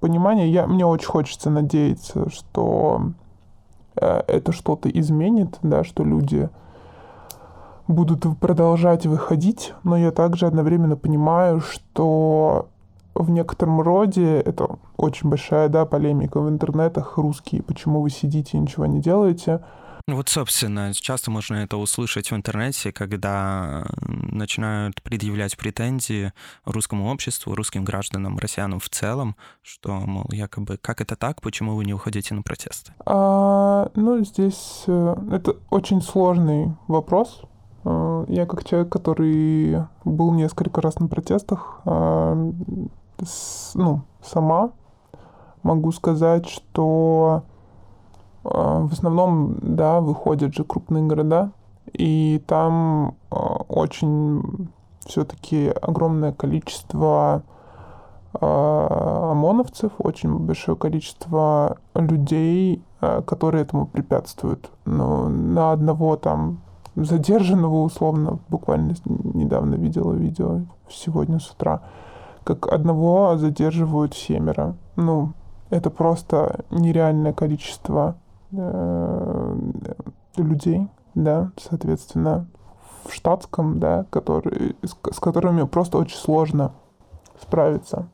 понимания. 0.00 0.48
Я, 0.48 0.66
мне 0.66 0.84
очень 0.84 1.06
хочется 1.06 1.50
надеяться, 1.50 2.30
что 2.30 3.12
э, 3.96 4.22
это 4.26 4.52
что-то 4.52 4.88
изменит, 4.88 5.58
да, 5.62 5.84
что 5.84 6.04
люди 6.04 6.48
будут 7.88 8.26
продолжать 8.38 9.06
выходить, 9.06 9.72
но 9.84 9.96
я 9.96 10.10
также 10.10 10.46
одновременно 10.46 10.96
понимаю, 10.96 11.60
что 11.60 12.68
в 13.14 13.30
некотором 13.30 13.80
роде 13.80 14.40
это 14.40 14.76
очень 14.96 15.30
большая, 15.30 15.68
да, 15.68 15.86
полемика 15.86 16.40
в 16.40 16.48
интернетах, 16.48 17.16
русские, 17.16 17.62
почему 17.62 18.00
вы 18.00 18.10
сидите 18.10 18.56
и 18.56 18.60
ничего 18.60 18.86
не 18.86 19.00
делаете. 19.00 19.60
Вот, 20.08 20.28
собственно, 20.28 20.94
часто 20.94 21.32
можно 21.32 21.56
это 21.56 21.76
услышать 21.78 22.30
в 22.30 22.36
интернете, 22.36 22.92
когда 22.92 23.84
начинают 24.06 25.02
предъявлять 25.02 25.56
претензии 25.56 26.32
русскому 26.64 27.10
обществу, 27.10 27.56
русским 27.56 27.82
гражданам, 27.84 28.38
россиянам 28.38 28.78
в 28.78 28.88
целом, 28.88 29.34
что, 29.62 29.94
мол, 29.94 30.26
якобы, 30.30 30.76
как 30.76 31.00
это 31.00 31.16
так, 31.16 31.42
почему 31.42 31.74
вы 31.74 31.84
не 31.84 31.92
уходите 31.92 32.34
на 32.34 32.42
протесты? 32.42 32.92
А, 33.04 33.90
ну, 33.96 34.22
здесь 34.24 34.84
э, 34.86 35.16
это 35.32 35.56
очень 35.70 36.00
сложный 36.00 36.76
вопрос. 36.86 37.42
Э, 37.84 38.26
Я 38.28 38.46
как 38.46 38.62
человек, 38.62 38.92
который 38.92 39.86
был 40.04 40.32
несколько 40.34 40.80
раз 40.80 41.00
на 41.00 41.08
протестах, 41.08 41.80
а, 41.84 42.52
ну, 43.74 44.02
сама 44.22 44.70
могу 45.64 45.90
сказать, 45.90 46.48
что 46.48 47.42
а, 47.44 47.55
в 48.50 48.92
основном, 48.92 49.56
да, 49.60 50.00
выходят 50.00 50.54
же 50.54 50.64
крупные 50.64 51.04
города, 51.04 51.50
и 51.92 52.42
там 52.46 53.14
а, 53.30 53.36
очень 53.68 54.68
все-таки 55.04 55.68
огромное 55.68 56.32
количество 56.32 57.42
а, 58.34 59.30
ОМОНовцев, 59.32 59.92
очень 59.98 60.38
большое 60.38 60.76
количество 60.76 61.78
людей, 61.94 62.82
которые 63.00 63.62
этому 63.62 63.86
препятствуют. 63.86 64.70
Но 64.84 65.28
на 65.28 65.72
одного 65.72 66.16
там 66.16 66.60
задержанного 66.96 67.82
условно, 67.82 68.38
буквально 68.48 68.94
недавно 69.04 69.74
видела 69.74 70.12
видео, 70.14 70.62
сегодня 70.88 71.38
с 71.38 71.50
утра, 71.50 71.82
как 72.42 72.72
одного 72.72 73.36
задерживают 73.36 74.14
семеро. 74.14 74.76
Ну, 74.96 75.32
это 75.70 75.90
просто 75.90 76.64
нереальное 76.70 77.32
количество 77.32 78.16
э, 78.16 78.25
людей, 80.36 80.88
да, 81.14 81.52
соответственно, 81.56 82.48
в 83.04 83.12
штатском, 83.12 83.78
да, 83.78 84.04
который, 84.10 84.76
с, 84.82 84.96
с 85.14 85.20
которыми 85.20 85.64
просто 85.64 85.98
очень 85.98 86.16
сложно 86.16 86.74
справиться. 87.40 88.08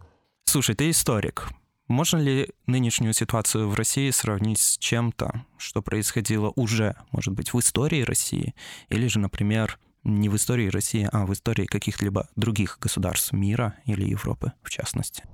Слушай, 0.45 0.75
ты 0.75 0.91
историк. 0.91 1.49
Можно 1.89 2.19
ли 2.19 2.51
нынешнюю 2.67 3.13
ситуацию 3.13 3.69
в 3.69 3.75
России 3.75 4.11
сравнить 4.11 4.61
с 4.61 4.79
чем-то, 4.79 5.45
что 5.57 5.83
происходило 5.83 6.53
уже, 6.57 6.95
может 7.11 7.35
быть, 7.35 7.53
в 7.53 7.59
истории 7.59 8.03
России, 8.03 8.55
или 8.89 9.09
же, 9.09 9.19
например, 9.19 9.79
не 10.05 10.29
в 10.29 10.37
истории 10.37 10.69
России, 10.69 11.09
а 11.13 11.27
в 11.27 11.33
истории 11.33 11.67
каких-либо 11.67 12.29
других 12.37 12.79
государств 12.81 13.33
мира 13.33 13.75
или 13.85 14.09
Европы, 14.09 14.53
в 14.63 14.71
частности? 14.71 15.25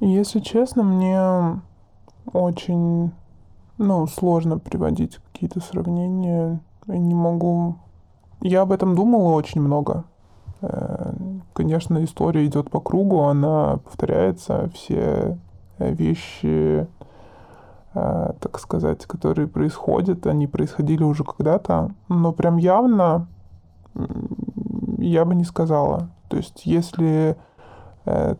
Если 0.00 0.40
честно, 0.40 0.82
мне 0.82 1.60
очень, 2.32 3.12
ну, 3.80 4.06
сложно 4.06 4.58
приводить 4.58 5.18
какие-то 5.32 5.60
сравнения. 5.60 6.60
Я 6.86 6.98
не 6.98 7.14
могу... 7.14 7.76
Я 8.42 8.60
об 8.62 8.72
этом 8.72 8.94
думала 8.94 9.32
очень 9.32 9.62
много. 9.62 10.04
Э, 10.60 11.12
конечно, 11.54 12.04
история 12.04 12.44
идет 12.44 12.70
по 12.70 12.78
кругу, 12.80 13.22
она 13.22 13.78
повторяется, 13.78 14.70
все 14.74 15.38
вещи, 15.78 16.86
э, 17.94 18.32
так 18.38 18.58
сказать, 18.58 19.06
которые 19.06 19.48
происходят, 19.48 20.26
они 20.26 20.46
происходили 20.46 21.02
уже 21.02 21.24
когда-то, 21.24 21.90
но 22.08 22.32
прям 22.32 22.58
явно 22.58 23.28
я 24.98 25.24
бы 25.24 25.34
не 25.34 25.44
сказала. 25.44 26.10
То 26.28 26.36
есть, 26.36 26.66
если 26.66 27.30
э, 27.30 27.34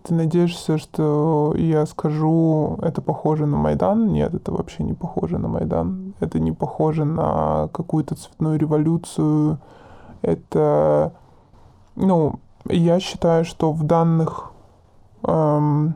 ты 0.03 0.15
надеешься, 0.15 0.79
что 0.79 1.55
я 1.57 1.87
скажу, 1.87 2.79
это 2.83 3.03
похоже 3.03 3.47
на 3.47 3.57
Майдан, 3.57 4.09
нет, 4.12 4.35
это 4.35 4.53
вообще 4.53 4.83
не 4.83 4.95
похоже 4.95 5.39
на 5.39 5.49
Майдан. 5.49 6.15
Это 6.21 6.39
не 6.39 6.53
похоже 6.53 7.05
на 7.05 7.69
какую-то 7.73 8.15
цветную 8.15 8.59
революцию. 8.59 9.59
Это, 10.23 11.12
ну, 11.97 12.41
я 12.67 13.00
считаю, 13.00 13.45
что 13.45 13.73
в 13.73 13.85
данных 13.85 14.50
эм, 15.25 15.95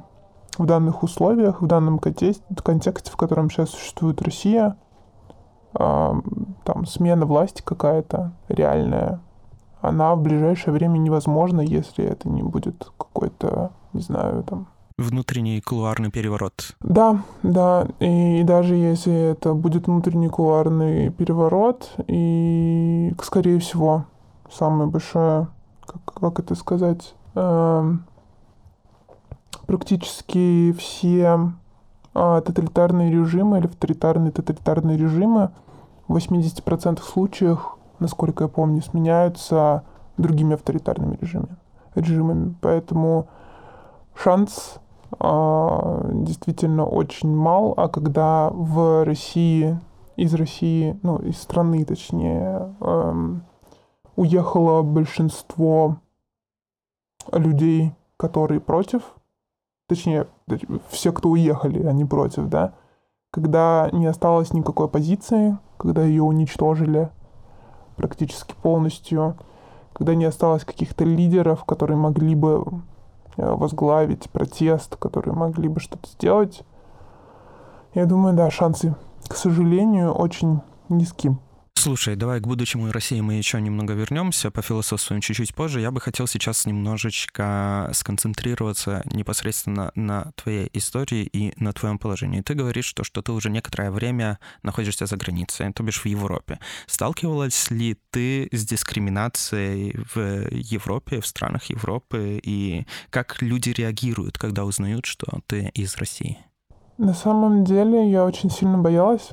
в 0.58 0.66
данных 0.66 1.02
условиях, 1.02 1.60
в 1.60 1.66
данном 1.66 1.98
контексте, 1.98 3.10
в 3.10 3.16
котором 3.16 3.50
сейчас 3.50 3.70
существует 3.70 4.22
Россия, 4.22 4.76
э, 5.78 6.12
там 6.64 6.86
смена 6.86 7.26
власти 7.26 7.62
какая-то 7.62 8.32
реальная, 8.48 9.20
она 9.84 10.14
в 10.14 10.22
ближайшее 10.22 10.72
время 10.72 10.98
невозможна, 10.98 11.60
если 11.60 12.04
это 12.04 12.28
не 12.28 12.42
будет 12.42 12.90
какой-то, 12.96 13.70
не 13.92 14.00
знаю, 14.00 14.42
там... 14.44 14.66
Внутренний 14.96 15.60
кулуарный 15.60 16.10
переворот. 16.10 16.76
Да, 16.80 17.22
да, 17.42 17.86
и, 17.98 18.42
даже 18.44 18.76
если 18.76 19.32
это 19.32 19.52
будет 19.52 19.88
внутренний 19.88 20.28
кулуарный 20.28 21.10
переворот, 21.10 21.90
и, 22.06 23.12
скорее 23.22 23.58
всего, 23.58 24.06
самое 24.50 24.88
большое, 24.88 25.48
как, 25.84 26.02
как 26.04 26.38
это 26.38 26.54
сказать, 26.54 27.14
э, 27.34 27.92
практически 29.66 30.72
все 30.78 31.52
э, 32.14 32.42
тоталитарные 32.46 33.10
режимы 33.10 33.58
или 33.58 33.66
авторитарные 33.66 34.30
тоталитарные 34.30 34.96
режимы 34.96 35.50
в 36.06 36.16
80% 36.16 37.02
случаев 37.02 37.74
насколько 38.04 38.44
я 38.44 38.48
помню, 38.48 38.82
сменяются 38.82 39.82
другими 40.18 40.54
авторитарными 40.54 41.16
режимами. 41.20 41.56
режимами. 41.94 42.54
Поэтому 42.60 43.28
шанс 44.14 44.78
э, 45.18 46.10
действительно 46.12 46.84
очень 46.84 47.34
мал, 47.34 47.72
а 47.76 47.88
когда 47.88 48.50
в 48.50 49.04
России, 49.04 49.78
из 50.16 50.34
России, 50.34 50.98
ну, 51.02 51.16
из 51.16 51.40
страны, 51.40 51.84
точнее, 51.84 52.74
э, 52.80 53.34
уехало 54.16 54.82
большинство 54.82 55.96
людей, 57.32 57.94
которые 58.18 58.60
против, 58.60 59.02
точнее, 59.88 60.26
все, 60.90 61.10
кто 61.10 61.30
уехали, 61.30 61.82
они 61.84 62.04
против, 62.04 62.48
да, 62.48 62.74
когда 63.30 63.88
не 63.92 64.06
осталось 64.06 64.52
никакой 64.52 64.86
оппозиции, 64.86 65.58
когда 65.78 66.04
ее 66.04 66.22
уничтожили, 66.22 67.10
практически 67.96 68.54
полностью, 68.62 69.36
когда 69.92 70.14
не 70.14 70.24
осталось 70.24 70.64
каких-то 70.64 71.04
лидеров, 71.04 71.64
которые 71.64 71.96
могли 71.96 72.34
бы 72.34 72.64
э, 73.36 73.54
возглавить 73.54 74.30
протест, 74.30 74.96
которые 74.96 75.34
могли 75.34 75.68
бы 75.68 75.80
что-то 75.80 76.08
сделать. 76.08 76.62
Я 77.94 78.06
думаю, 78.06 78.34
да, 78.34 78.50
шансы, 78.50 78.94
к 79.28 79.36
сожалению, 79.36 80.12
очень 80.12 80.60
низки. 80.88 81.36
Слушай, 81.76 82.16
давай 82.16 82.40
к 82.40 82.46
будущему 82.46 82.90
России 82.90 83.20
мы 83.20 83.34
еще 83.34 83.60
немного 83.60 83.92
вернемся, 83.92 84.50
пофилософствуем 84.50 85.20
чуть-чуть 85.20 85.54
позже. 85.54 85.82
Я 85.82 85.90
бы 85.90 86.00
хотел 86.00 86.26
сейчас 86.26 86.64
немножечко 86.64 87.90
сконцентрироваться 87.92 89.02
непосредственно 89.12 89.92
на 89.94 90.32
твоей 90.34 90.70
истории 90.72 91.24
и 91.24 91.52
на 91.62 91.74
твоем 91.74 91.98
положении. 91.98 92.40
Ты 92.40 92.54
говоришь, 92.54 92.86
что, 92.86 93.04
что 93.04 93.20
ты 93.20 93.32
уже 93.32 93.50
некоторое 93.50 93.90
время 93.90 94.38
находишься 94.62 95.04
за 95.04 95.18
границей, 95.18 95.70
то 95.74 95.82
бишь 95.82 96.00
в 96.00 96.06
Европе. 96.06 96.58
Сталкивалась 96.86 97.70
ли 97.70 97.98
ты 98.10 98.48
с 98.50 98.64
дискриминацией 98.64 99.94
в 100.14 100.48
Европе, 100.54 101.20
в 101.20 101.26
странах 101.26 101.64
Европы, 101.64 102.40
и 102.42 102.86
как 103.10 103.42
люди 103.42 103.70
реагируют, 103.70 104.38
когда 104.38 104.64
узнают, 104.64 105.04
что 105.04 105.26
ты 105.46 105.70
из 105.74 105.98
России? 105.98 106.38
На 106.96 107.12
самом 107.12 107.64
деле 107.64 108.10
я 108.10 108.24
очень 108.24 108.50
сильно 108.50 108.78
боялась 108.78 109.32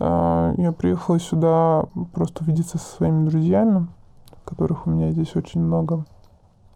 я 0.00 0.74
приехала 0.76 1.20
сюда 1.20 1.84
просто 2.14 2.42
увидеться 2.42 2.78
со 2.78 2.96
своими 2.96 3.28
друзьями, 3.28 3.86
которых 4.44 4.86
у 4.86 4.90
меня 4.90 5.10
здесь 5.10 5.36
очень 5.36 5.60
много. 5.60 6.04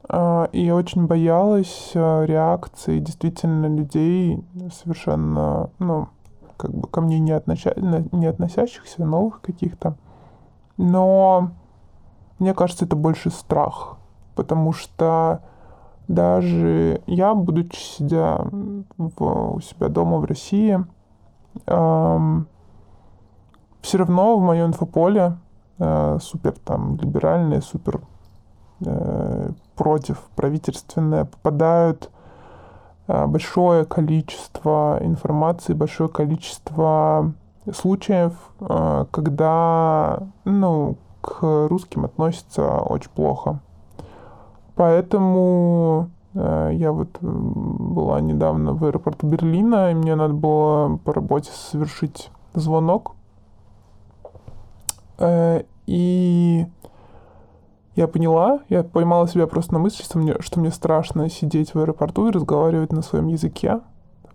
А, 0.08 0.48
и 0.52 0.64
я 0.64 0.76
очень 0.76 1.06
боялась 1.06 1.92
а, 1.94 2.24
реакции 2.24 2.98
действительно 2.98 3.66
людей 3.66 4.44
совершенно, 4.72 5.70
ну, 5.78 6.08
как 6.56 6.72
бы 6.72 6.86
ко 6.88 7.00
мне 7.00 7.18
не, 7.18 7.32
относя... 7.32 7.72
не 7.76 8.26
относящихся, 8.26 9.04
новых 9.04 9.40
каких-то. 9.40 9.96
Но 10.76 11.52
мне 12.38 12.52
кажется, 12.54 12.84
это 12.84 12.96
больше 12.96 13.30
страх, 13.30 13.96
потому 14.34 14.72
что 14.72 15.40
даже 16.06 17.00
я, 17.06 17.34
будучи 17.34 17.76
сидя 17.76 18.46
в, 18.98 19.54
у 19.54 19.60
себя 19.60 19.88
дома 19.88 20.18
в 20.18 20.26
России, 20.26 20.84
эм, 21.66 22.46
все 23.84 23.98
равно 23.98 24.38
в 24.38 24.40
мое 24.40 24.64
инфополе 24.64 25.36
э, 25.78 26.18
супер 26.22 26.54
там 26.64 26.96
либеральные, 26.96 27.60
супер 27.60 28.00
э, 28.80 29.50
против 29.76 30.22
правительственное 30.34 31.26
попадают 31.26 32.10
э, 33.08 33.26
большое 33.26 33.84
количество 33.84 34.98
информации, 35.02 35.74
большое 35.74 36.08
количество 36.08 37.34
случаев, 37.74 38.32
э, 38.60 39.04
когда 39.10 40.22
ну, 40.46 40.96
к 41.20 41.42
русским 41.68 42.06
относятся 42.06 42.78
очень 42.78 43.10
плохо. 43.10 43.60
Поэтому 44.76 46.08
э, 46.32 46.70
я 46.72 46.90
вот 46.90 47.18
была 47.20 48.22
недавно 48.22 48.72
в 48.72 48.82
аэропорту 48.82 49.26
Берлина, 49.26 49.90
и 49.90 49.94
мне 49.94 50.14
надо 50.14 50.32
было 50.32 50.96
по 51.04 51.12
работе 51.12 51.50
совершить 51.52 52.30
звонок 52.54 53.14
Э, 53.14 53.23
и 55.18 56.66
я 57.96 58.08
поняла, 58.08 58.60
я 58.68 58.82
поймала 58.82 59.28
себя 59.28 59.46
просто 59.46 59.72
на 59.74 59.78
мысли, 59.78 60.02
что 60.02 60.18
мне, 60.18 60.34
что 60.40 60.58
мне 60.58 60.70
страшно 60.70 61.30
сидеть 61.30 61.74
в 61.74 61.78
аэропорту 61.78 62.28
и 62.28 62.32
разговаривать 62.32 62.92
на 62.92 63.02
своем 63.02 63.28
языке, 63.28 63.80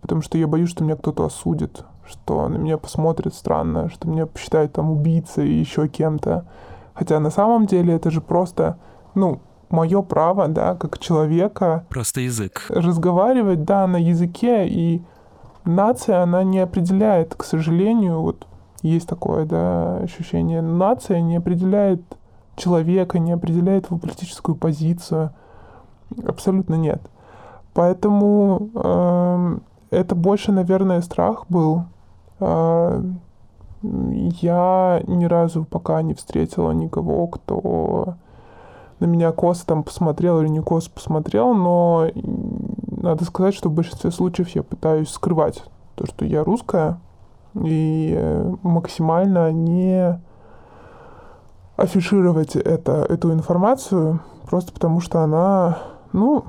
потому 0.01 0.21
что 0.21 0.37
я 0.37 0.47
боюсь, 0.47 0.69
что 0.69 0.83
меня 0.83 0.95
кто-то 0.95 1.25
осудит, 1.25 1.83
что 2.07 2.47
на 2.47 2.55
меня 2.55 2.77
посмотрят 2.77 3.33
странно, 3.33 3.89
что 3.89 4.07
меня 4.07 4.25
посчитают 4.25 4.73
там 4.73 4.89
убийцей 4.89 5.49
и 5.49 5.59
еще 5.59 5.87
кем-то. 5.87 6.45
Хотя 6.93 7.19
на 7.19 7.31
самом 7.31 7.65
деле 7.65 7.93
это 7.93 8.11
же 8.11 8.21
просто, 8.21 8.77
ну, 9.13 9.41
мое 9.69 10.01
право, 10.01 10.47
да, 10.47 10.75
как 10.75 10.99
человека. 10.99 11.85
Просто 11.89 12.21
язык. 12.21 12.65
Разговаривать, 12.69 13.63
да, 13.63 13.85
на 13.87 13.97
языке, 13.97 14.67
и 14.67 15.01
нация, 15.65 16.23
она 16.23 16.43
не 16.43 16.59
определяет, 16.59 17.35
к 17.35 17.43
сожалению, 17.43 18.21
вот 18.21 18.47
есть 18.81 19.07
такое, 19.07 19.45
да, 19.45 19.97
ощущение. 19.97 20.61
Нация 20.61 21.21
не 21.21 21.37
определяет 21.37 22.01
человека, 22.55 23.19
не 23.19 23.31
определяет 23.31 23.87
его 23.87 23.97
политическую 23.97 24.55
позицию. 24.55 25.31
Абсолютно 26.25 26.75
нет. 26.75 27.01
Поэтому 27.73 28.69
э, 28.73 29.57
это 29.91 30.15
больше, 30.15 30.51
наверное, 30.51 31.01
страх 31.01 31.45
был. 31.49 31.83
Э, 32.39 33.01
я 33.81 35.01
ни 35.07 35.25
разу 35.25 35.63
пока 35.63 36.01
не 36.01 36.13
встретила 36.13 36.71
никого, 36.71 37.27
кто 37.27 38.15
на 38.99 39.05
меня 39.05 39.31
косо 39.31 39.65
там 39.65 39.83
посмотрел 39.83 40.41
или 40.41 40.49
не 40.49 40.61
косо 40.61 40.91
посмотрел, 40.91 41.53
но 41.53 42.07
надо 43.01 43.23
сказать, 43.23 43.55
что 43.55 43.69
в 43.69 43.73
большинстве 43.73 44.11
случаев 44.11 44.49
я 44.49 44.63
пытаюсь 44.63 45.09
скрывать 45.09 45.63
то, 45.95 46.05
что 46.05 46.25
я 46.25 46.43
русская, 46.43 46.99
и 47.63 48.13
э, 48.15 48.53
максимально 48.63 49.51
не 49.51 50.19
афишировать 51.77 52.55
это, 52.55 53.05
эту 53.09 53.31
информацию, 53.33 54.21
просто 54.49 54.73
потому 54.73 54.99
что 54.99 55.21
она, 55.21 55.79
ну, 56.11 56.45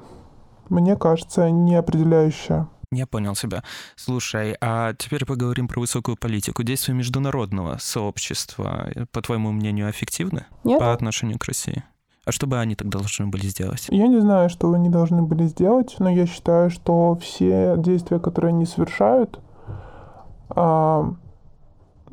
мне 0.68 0.96
кажется, 0.96 1.50
не 1.50 1.76
определяющая. 1.76 2.68
Я 2.92 3.06
понял 3.06 3.36
себя. 3.36 3.62
Слушай, 3.94 4.56
а 4.60 4.94
теперь 4.94 5.24
поговорим 5.24 5.68
про 5.68 5.78
высокую 5.78 6.16
политику. 6.16 6.64
Действия 6.64 6.92
международного 6.92 7.78
сообщества, 7.78 8.90
по 9.12 9.22
твоему 9.22 9.52
мнению, 9.52 9.88
эффективны 9.90 10.46
Нет. 10.64 10.80
по 10.80 10.92
отношению 10.92 11.38
к 11.38 11.44
России? 11.44 11.84
А 12.24 12.32
что 12.32 12.48
бы 12.48 12.58
они 12.58 12.74
так 12.74 12.88
должны 12.88 13.28
были 13.28 13.46
сделать? 13.46 13.86
Я 13.90 14.08
не 14.08 14.20
знаю, 14.20 14.50
что 14.50 14.72
они 14.72 14.88
должны 14.88 15.22
были 15.22 15.46
сделать, 15.46 15.96
но 16.00 16.10
я 16.10 16.26
считаю, 16.26 16.70
что 16.70 17.16
все 17.22 17.76
действия, 17.78 18.18
которые 18.18 18.50
они 18.50 18.66
совершают, 18.66 19.38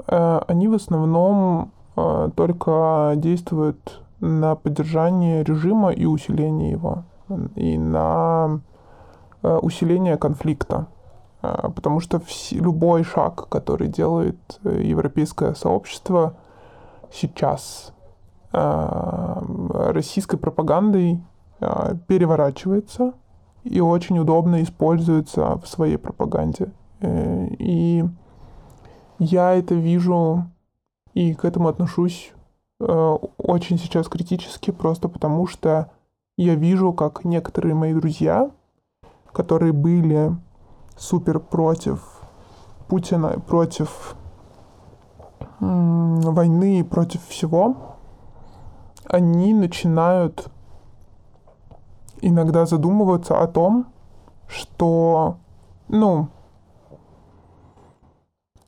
они 0.07 0.67
в 0.67 0.73
основном 0.73 1.71
а, 1.97 2.29
только 2.29 3.13
действуют 3.15 4.01
на 4.19 4.55
поддержание 4.55 5.43
режима 5.43 5.89
и 5.89 6.05
усиление 6.05 6.71
его, 6.71 7.03
и 7.55 7.77
на 7.77 8.61
а, 9.41 9.57
усиление 9.59 10.17
конфликта. 10.17 10.87
А, 11.41 11.71
потому 11.71 11.99
что 11.99 12.21
любой 12.51 13.03
шаг, 13.03 13.49
который 13.49 13.87
делает 13.87 14.59
э, 14.63 14.81
европейское 14.83 15.55
сообщество 15.55 16.35
сейчас 17.11 17.93
а, 18.53 19.43
российской 19.91 20.37
пропагандой 20.37 21.23
а, 21.59 21.95
переворачивается 22.07 23.13
и 23.63 23.81
очень 23.81 24.19
удобно 24.19 24.61
используется 24.61 25.57
в 25.57 25.67
своей 25.67 25.97
пропаганде. 25.97 26.71
Э, 27.01 27.47
И 27.57 28.05
я 29.19 29.53
это 29.53 29.75
вижу 29.75 30.45
и 31.13 31.33
к 31.33 31.45
этому 31.45 31.67
отношусь 31.67 32.33
э, 32.79 33.17
очень 33.37 33.77
сейчас 33.77 34.07
критически, 34.07 34.71
просто 34.71 35.09
потому 35.09 35.47
что 35.47 35.89
я 36.37 36.55
вижу, 36.55 36.93
как 36.93 37.25
некоторые 37.25 37.73
мои 37.73 37.93
друзья, 37.93 38.51
которые 39.31 39.73
были 39.73 40.35
супер 40.95 41.39
против 41.39 42.21
Путина, 42.87 43.39
против 43.39 44.15
м, 45.59 46.21
войны, 46.21 46.83
против 46.83 47.25
всего, 47.27 47.75
они 49.05 49.53
начинают 49.53 50.47
иногда 52.21 52.65
задумываться 52.65 53.41
о 53.41 53.47
том, 53.47 53.87
что, 54.47 55.37
ну, 55.87 56.29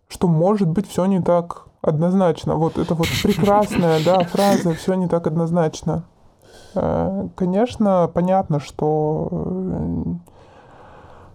что 0.09 0.27
может 0.27 0.67
быть 0.67 0.89
все 0.89 1.05
не 1.05 1.21
так 1.21 1.67
однозначно. 1.81 2.55
Вот 2.55 2.77
это 2.77 2.95
вот 2.95 3.07
прекрасная, 3.23 4.03
да, 4.03 4.19
фраза 4.25 4.73
«все 4.73 4.95
не 4.95 5.07
так 5.07 5.27
однозначно». 5.27 6.03
Э, 6.75 7.29
Конечно, 7.35 8.09
понятно, 8.13 8.59
что 8.59 10.19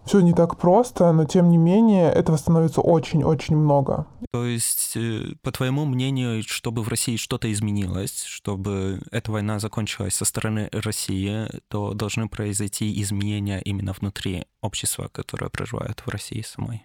все 0.04 0.20
не 0.20 0.34
так 0.34 0.58
просто, 0.58 1.12
но 1.12 1.24
тем 1.24 1.48
не 1.48 1.56
менее 1.56 2.10
этого 2.10 2.36
становится 2.36 2.82
очень-очень 2.82 3.56
много. 3.56 4.06
То 4.32 4.44
есть, 4.44 4.96
э, 4.96 5.34
по 5.42 5.50
твоему 5.50 5.86
мнению, 5.86 6.42
чтобы 6.42 6.82
в 6.82 6.88
России 6.88 7.16
что-то 7.16 7.50
изменилось, 7.50 8.24
чтобы 8.24 9.00
эта 9.10 9.32
война 9.32 9.58
закончилась 9.58 10.14
со 10.14 10.24
стороны 10.24 10.68
России, 10.72 11.48
то 11.68 11.94
должны 11.94 12.28
произойти 12.28 13.00
изменения 13.00 13.60
именно 13.60 13.92
внутри 13.92 14.44
общества, 14.60 15.08
которое 15.10 15.48
проживает 15.48 16.00
в 16.04 16.08
России 16.08 16.42
самой? 16.42 16.84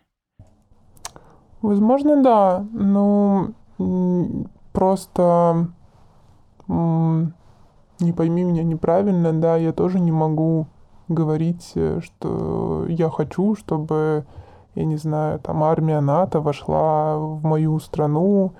Возможно, 1.61 2.23
да. 2.23 2.65
Ну, 2.73 3.53
просто 4.71 5.67
не 6.67 8.13
пойми 8.13 8.43
меня 8.43 8.63
неправильно, 8.63 9.33
да, 9.33 9.57
я 9.57 9.73
тоже 9.73 9.99
не 9.99 10.11
могу 10.11 10.67
говорить, 11.09 11.71
э, 11.75 11.99
что 12.01 12.85
я 12.87 13.09
хочу, 13.09 13.55
чтобы, 13.55 14.25
я 14.75 14.85
не 14.85 14.97
знаю, 14.97 15.39
там 15.39 15.63
армия 15.63 15.99
НАТО 15.99 16.39
вошла 16.39 17.17
в 17.17 17.43
мою 17.43 17.79
страну 17.79 18.53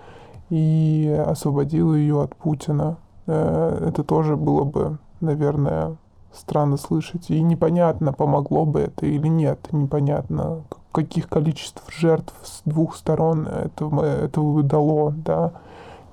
и 0.50 1.24
освободила 1.26 1.94
ее 1.94 2.22
от 2.24 2.36
Путина. 2.36 2.98
Э, 3.28 3.88
Это 3.88 4.04
тоже 4.04 4.36
было 4.36 4.64
бы, 4.64 4.98
наверное, 5.22 5.96
странно 6.34 6.78
слышать. 6.78 7.30
И 7.30 7.42
непонятно, 7.42 8.12
помогло 8.14 8.66
бы 8.66 8.82
это 8.82 9.06
или 9.06 9.28
нет. 9.28 9.70
Непонятно, 9.72 10.64
каких 10.92 11.30
количеств 11.30 11.84
жертв 11.96 12.34
с 12.44 12.62
двух 12.66 12.96
сторон 12.96 13.48
это, 13.48 13.86
это 14.04 14.42
дало, 14.64 15.14
да. 15.16 15.54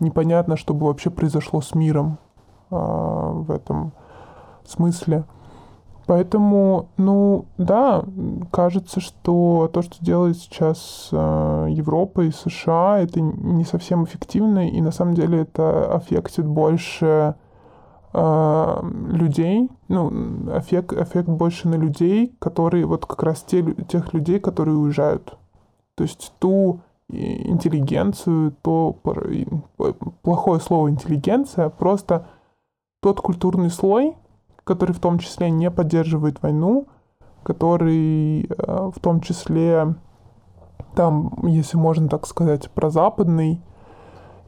Непонятно, 0.00 0.56
что 0.56 0.74
бы 0.74 0.86
вообще 0.86 1.10
произошло 1.10 1.60
с 1.60 1.74
миром 1.74 2.18
а, 2.70 3.30
в 3.30 3.50
этом 3.50 3.92
смысле. 4.64 5.24
Поэтому, 6.06 6.88
ну, 6.96 7.46
да, 7.58 8.04
кажется, 8.52 9.00
что 9.00 9.68
то, 9.72 9.82
что 9.82 9.96
делает 10.04 10.36
сейчас 10.36 11.08
э, 11.10 11.66
Европа 11.68 12.20
и 12.20 12.30
США, 12.30 13.00
это 13.00 13.20
не 13.20 13.64
совсем 13.64 14.04
эффективно, 14.04 14.68
и 14.68 14.80
на 14.80 14.92
самом 14.92 15.14
деле 15.14 15.40
это 15.40 15.96
аффектит 15.96 16.46
больше 16.46 17.34
э, 18.16 18.80
людей, 19.10 19.68
ну, 19.88 20.10
эффект, 20.58 20.92
эффект 20.92 21.28
больше 21.28 21.68
на 21.68 21.74
людей, 21.74 22.34
которые, 22.38 22.86
вот 22.86 23.06
как 23.06 23.22
раз 23.22 23.42
те, 23.42 23.62
тех 23.88 24.14
людей, 24.14 24.40
которые 24.40 24.76
уезжают. 24.76 25.36
То 25.94 26.04
есть 26.04 26.32
ту 26.38 26.80
интеллигенцию, 27.08 28.54
то 28.62 28.96
плохое 30.22 30.60
слово 30.60 30.90
интеллигенция, 30.90 31.68
просто 31.68 32.26
тот 33.00 33.20
культурный 33.20 33.70
слой, 33.70 34.14
который 34.64 34.92
в 34.92 34.98
том 34.98 35.18
числе 35.18 35.50
не 35.50 35.70
поддерживает 35.70 36.42
войну, 36.42 36.88
который 37.44 38.46
э, 38.46 38.90
в 38.92 38.98
том 39.00 39.20
числе 39.20 39.94
там, 40.96 41.32
если 41.44 41.76
можно 41.76 42.08
так 42.08 42.26
сказать, 42.26 42.70
прозападный, 42.70 43.60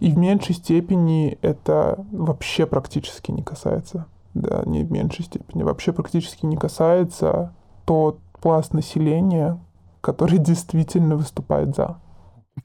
и 0.00 0.10
в 0.12 0.18
меньшей 0.18 0.54
степени 0.54 1.38
это 1.42 2.04
вообще 2.12 2.66
практически 2.66 3.30
не 3.30 3.42
касается. 3.42 4.06
Да, 4.34 4.62
не 4.66 4.84
в 4.84 4.92
меньшей 4.92 5.24
степени. 5.24 5.62
Вообще 5.62 5.92
практически 5.92 6.46
не 6.46 6.56
касается 6.56 7.54
тот 7.86 8.20
пласт 8.40 8.72
населения, 8.74 9.58
который 10.00 10.38
действительно 10.38 11.16
выступает 11.16 11.74
за. 11.74 12.00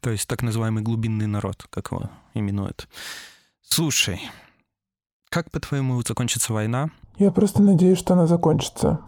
То 0.02 0.10
есть 0.10 0.28
так 0.28 0.42
называемый 0.42 0.84
глубинный 0.84 1.28
народ, 1.28 1.66
как 1.70 1.92
его 1.92 2.04
именуют. 2.34 2.88
Слушай, 3.62 4.20
как, 5.30 5.50
по-твоему, 5.50 6.00
закончится 6.08 6.54
война? 6.54 6.90
Я 7.18 7.32
просто 7.32 7.64
надеюсь, 7.64 7.98
что 7.98 8.14
она 8.14 8.28
закончится. 8.28 9.00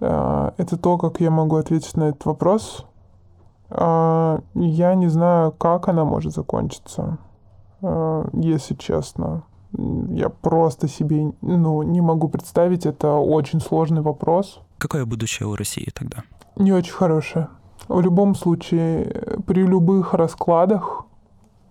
А, 0.00 0.54
Это 0.56 0.76
то, 0.76 0.96
как 0.96 1.20
я 1.20 1.30
могу 1.30 1.56
ответить 1.56 1.96
на 1.96 2.04
этот 2.04 2.24
вопрос. 2.24 2.86
А, 3.70 4.40
Я 4.54 4.94
не 4.94 5.08
знаю, 5.08 5.52
как 5.52 5.88
она 5.88 6.04
может 6.04 6.34
закончиться, 6.34 7.18
а, 7.82 8.28
если 8.32 8.74
честно. 8.74 9.42
Я 10.10 10.28
просто 10.28 10.88
себе 10.88 11.32
ну, 11.42 11.82
не 11.82 12.00
могу 12.00 12.28
представить. 12.28 12.86
Это 12.86 13.12
очень 13.12 13.60
сложный 13.60 14.00
вопрос. 14.00 14.60
Какое 14.78 15.04
будущее 15.04 15.48
у 15.48 15.54
России 15.54 15.90
тогда? 15.92 16.22
Не 16.56 16.72
очень 16.72 16.92
хорошее. 16.92 17.48
В 17.88 18.00
любом 18.00 18.34
случае, 18.34 19.38
при 19.46 19.66
любых 19.66 20.14
раскладах, 20.14 21.04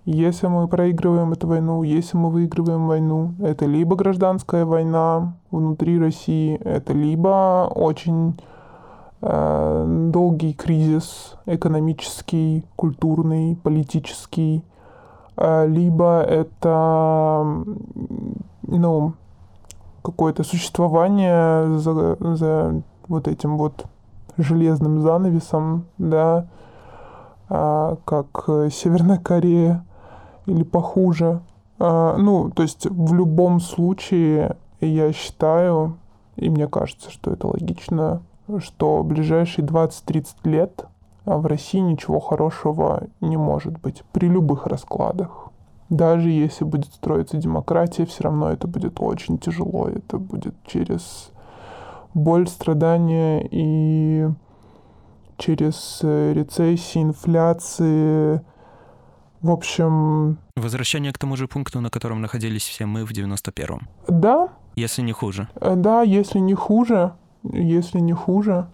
если 0.05 0.47
мы 0.47 0.67
проигрываем 0.67 1.33
эту 1.33 1.47
войну, 1.47 1.83
если 1.83 2.15
мы 2.15 2.29
выигрываем 2.29 2.87
войну, 2.87 3.33
это 3.39 3.65
либо 3.65 3.95
гражданская 3.95 4.65
война 4.65 5.35
внутри 5.49 5.99
России, 5.99 6.55
это 6.63 6.93
либо 6.93 7.67
очень 7.73 8.35
долгий 9.21 10.53
кризис 10.53 11.35
экономический, 11.45 12.63
культурный, 12.75 13.55
политический, 13.55 14.63
э, 15.37 15.67
либо 15.67 16.21
это 16.21 17.63
ну, 18.67 19.13
какое-то 20.03 20.43
существование 20.43 21.79
за, 21.79 22.17
за 22.35 22.81
вот 23.07 23.27
этим 23.27 23.57
вот 23.57 23.85
железным 24.37 25.01
занавесом, 25.01 25.85
да, 25.97 26.47
а, 27.47 27.97
как 28.05 28.43
э, 28.47 28.69
Северная 28.71 29.17
Корея 29.17 29.85
или 30.45 30.63
похуже. 30.63 31.41
Ну, 31.77 32.51
то 32.55 32.63
есть 32.63 32.87
в 32.89 33.13
любом 33.13 33.59
случае 33.59 34.55
я 34.79 35.11
считаю, 35.11 35.97
и 36.37 36.49
мне 36.49 36.69
кажется, 36.69 37.11
что 37.11 37.31
это 37.31 37.47
логично, 37.47 38.21
что 38.59 39.01
в 39.01 39.05
ближайшие 39.05 39.65
20-30 39.65 40.27
лет 40.43 40.85
а, 41.25 41.37
в 41.37 41.45
России 41.45 41.79
ничего 41.79 42.19
хорошего 42.19 43.03
не 43.21 43.37
может 43.37 43.79
быть 43.79 44.03
при 44.11 44.27
любых 44.27 44.67
раскладах. 44.67 45.49
Даже 45.89 46.29
если 46.29 46.63
будет 46.65 46.93
строиться 46.93 47.37
демократия, 47.37 48.05
все 48.05 48.23
равно 48.23 48.51
это 48.51 48.67
будет 48.67 48.99
очень 48.99 49.37
тяжело. 49.37 49.87
Это 49.87 50.17
будет 50.17 50.55
через 50.65 51.31
боль, 52.13 52.47
страдания 52.47 53.47
и 53.51 54.27
через 55.37 55.99
э, 56.01 56.33
рецессии, 56.33 57.03
инфляции. 57.03 58.41
В 59.41 59.51
общем, 59.51 60.37
Возвращение 60.55 61.11
к 61.11 61.17
тому 61.19 61.35
же 61.35 61.47
пункту, 61.47 61.81
на 61.81 61.89
котором 61.89 62.21
находились 62.21 62.63
все 62.63 62.85
мы 62.85 63.05
в 63.05 63.11
91-м. 63.11 63.87
да, 64.07 64.49
Если 64.75 65.01
не 65.03 65.11
хуже. 65.11 65.47
э, 65.61 65.75
да, 65.75 66.01
если 66.01 66.39
не 66.39 66.53
хуже, 66.55 67.11
если 67.51 67.99
не 67.99 68.13
хуже, 68.13 68.67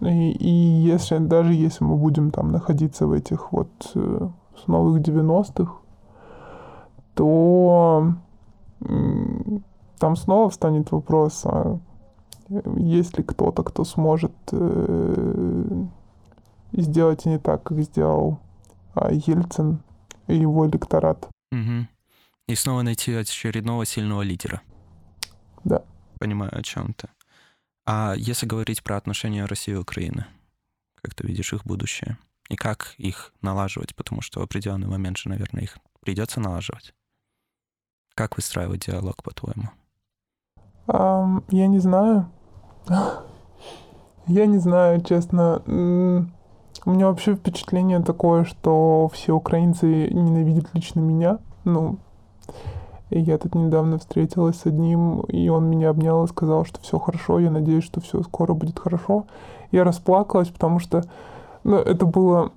и, 0.00 0.30
и 0.32 0.48
если 0.48 1.18
даже 1.18 1.54
если 1.54 1.84
мы 1.84 1.96
будем 1.96 2.30
там 2.30 2.52
находиться 2.52 3.06
в 3.06 3.12
этих 3.12 3.52
вот 3.52 3.70
э, 3.94 4.28
с 4.56 4.66
новых 4.66 5.02
90-х, 5.02 5.72
то 7.14 8.14
там 9.98 10.16
снова 10.16 10.50
встанет 10.50 10.92
вопрос, 10.92 11.42
а 11.44 11.80
есть 12.76 13.18
ли 13.18 13.24
кто-то, 13.24 13.62
кто 13.64 13.84
сможет 13.84 14.32
э, 14.52 15.84
сделать 16.72 17.26
не 17.26 17.38
так, 17.38 17.62
как 17.62 17.80
сделал 17.80 18.38
а, 18.94 19.12
Ельцин 19.12 19.82
и 20.28 20.36
его 20.36 20.66
электорат. 20.66 21.28
Угу. 21.52 21.88
И 22.46 22.54
снова 22.54 22.82
найти 22.82 23.12
очередного 23.14 23.84
сильного 23.84 24.22
лидера. 24.22 24.62
Да. 25.64 25.82
Понимаю, 26.18 26.56
о 26.56 26.62
чем 26.62 26.94
ты. 26.94 27.08
А 27.90 28.12
если 28.18 28.44
говорить 28.44 28.84
про 28.84 28.98
отношения 28.98 29.46
России 29.46 29.72
и 29.72 29.78
Украины, 29.78 30.26
как 30.96 31.14
ты 31.14 31.26
видишь 31.26 31.54
их 31.54 31.64
будущее? 31.64 32.18
И 32.50 32.54
как 32.54 32.92
их 32.98 33.32
налаживать? 33.40 33.96
Потому 33.96 34.20
что 34.20 34.40
в 34.40 34.42
определенный 34.42 34.88
момент 34.88 35.16
же, 35.16 35.30
наверное, 35.30 35.62
их 35.62 35.78
придется 36.00 36.38
налаживать. 36.38 36.92
Как 38.14 38.36
выстраивать 38.36 38.84
диалог, 38.84 39.22
по-твоему? 39.22 39.70
Um, 40.86 41.42
я 41.48 41.66
не 41.66 41.78
знаю. 41.78 42.30
я 44.26 44.44
не 44.44 44.58
знаю, 44.58 45.00
честно. 45.00 45.62
У 45.64 46.90
меня 46.90 47.06
вообще 47.06 47.36
впечатление 47.36 48.02
такое, 48.02 48.44
что 48.44 49.10
все 49.14 49.32
украинцы 49.32 50.08
ненавидят 50.10 50.74
лично 50.74 51.00
меня. 51.00 51.38
Ну, 51.64 51.98
и 53.10 53.20
я 53.20 53.38
тут 53.38 53.54
недавно 53.54 53.98
встретилась 53.98 54.60
с 54.60 54.66
одним, 54.66 55.20
и 55.20 55.48
он 55.48 55.70
меня 55.70 55.90
обнял 55.90 56.24
и 56.24 56.28
сказал, 56.28 56.64
что 56.64 56.80
все 56.80 56.98
хорошо, 56.98 57.38
я 57.38 57.50
надеюсь, 57.50 57.84
что 57.84 58.00
все 58.00 58.22
скоро 58.22 58.54
будет 58.54 58.78
хорошо. 58.78 59.26
Я 59.70 59.84
расплакалась, 59.84 60.48
потому 60.48 60.78
что 60.78 61.04
ну, 61.64 61.76
это 61.76 62.06
было... 62.06 62.52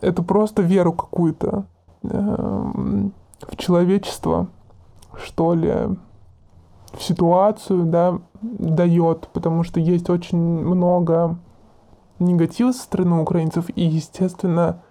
Это 0.00 0.22
просто 0.22 0.62
веру 0.62 0.92
какую-то 0.92 1.64
э, 2.02 2.08
в 2.08 3.56
человечество, 3.56 4.48
что 5.16 5.54
ли, 5.54 5.72
в 6.92 7.02
ситуацию, 7.02 7.84
да, 7.84 8.18
дает, 8.42 9.28
потому 9.32 9.62
что 9.62 9.80
есть 9.80 10.10
очень 10.10 10.38
много 10.38 11.38
негатива 12.18 12.72
со 12.72 12.82
стороны 12.82 13.20
украинцев, 13.20 13.66
и, 13.74 13.82
естественно, 13.82 14.82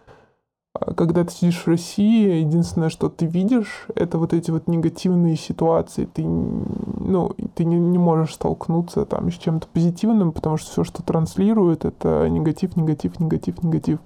когда 0.95 1.23
ты 1.23 1.31
сидишь 1.31 1.63
в 1.63 1.67
России, 1.67 2.39
единственное, 2.39 2.89
что 2.89 3.09
ты 3.09 3.25
видишь, 3.25 3.87
это 3.95 4.17
вот 4.17 4.33
эти 4.33 4.51
вот 4.51 4.67
негативные 4.67 5.37
ситуации. 5.37 6.05
Ты, 6.05 6.23
ну, 6.25 7.33
ты 7.55 7.65
не, 7.65 7.77
не 7.77 7.97
можешь 7.97 8.35
столкнуться 8.35 9.05
там 9.05 9.31
с 9.31 9.35
чем-то 9.35 9.67
позитивным, 9.67 10.31
потому 10.31 10.57
что 10.57 10.71
все, 10.71 10.83
что 10.83 11.03
транслирует, 11.03 11.85
это 11.85 12.27
негатив, 12.29 12.75
негатив, 12.75 13.19
негатив, 13.19 13.63
негатив. 13.63 13.99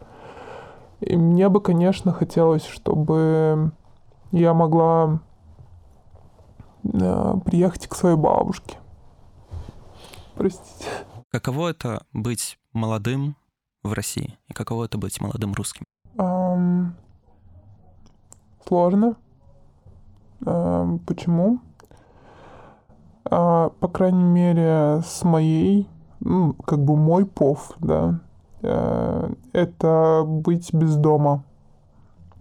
И 1.01 1.15
мне 1.15 1.49
бы, 1.49 1.61
конечно, 1.61 2.11
хотелось, 2.11 2.65
чтобы 2.65 3.71
я 4.31 4.53
могла 4.53 5.21
э, 6.83 7.33
приехать 7.45 7.87
к 7.87 7.95
своей 7.95 8.17
бабушке. 8.17 8.77
Простите. 10.35 10.85
Каково 11.31 11.69
это 11.69 12.05
быть 12.13 12.59
молодым 12.73 13.35
в 13.81 13.93
России? 13.93 14.37
И 14.47 14.53
каково 14.53 14.85
это 14.85 14.97
быть 14.97 15.19
молодым 15.21 15.53
русским? 15.53 15.85
Эм, 16.17 16.95
сложно. 18.67 19.15
Эм, 20.45 20.99
почему? 20.99 21.59
Э, 23.25 23.69
по 23.79 23.87
крайней 23.87 24.23
мере, 24.23 25.01
с 25.05 25.23
моей, 25.23 25.87
ну, 26.19 26.53
как 26.53 26.83
бы 26.83 26.95
мой 26.95 27.25
пов, 27.25 27.73
да, 27.79 28.19
э, 28.61 29.33
это 29.53 30.23
быть 30.25 30.73
без 30.73 30.95
дома. 30.95 31.43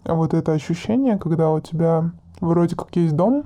А 0.04 0.14
вот 0.14 0.32
это 0.32 0.52
ощущение, 0.52 1.18
когда 1.18 1.50
у 1.50 1.60
тебя 1.60 2.12
вроде 2.40 2.76
как 2.76 2.96
есть 2.96 3.14
дом, 3.14 3.44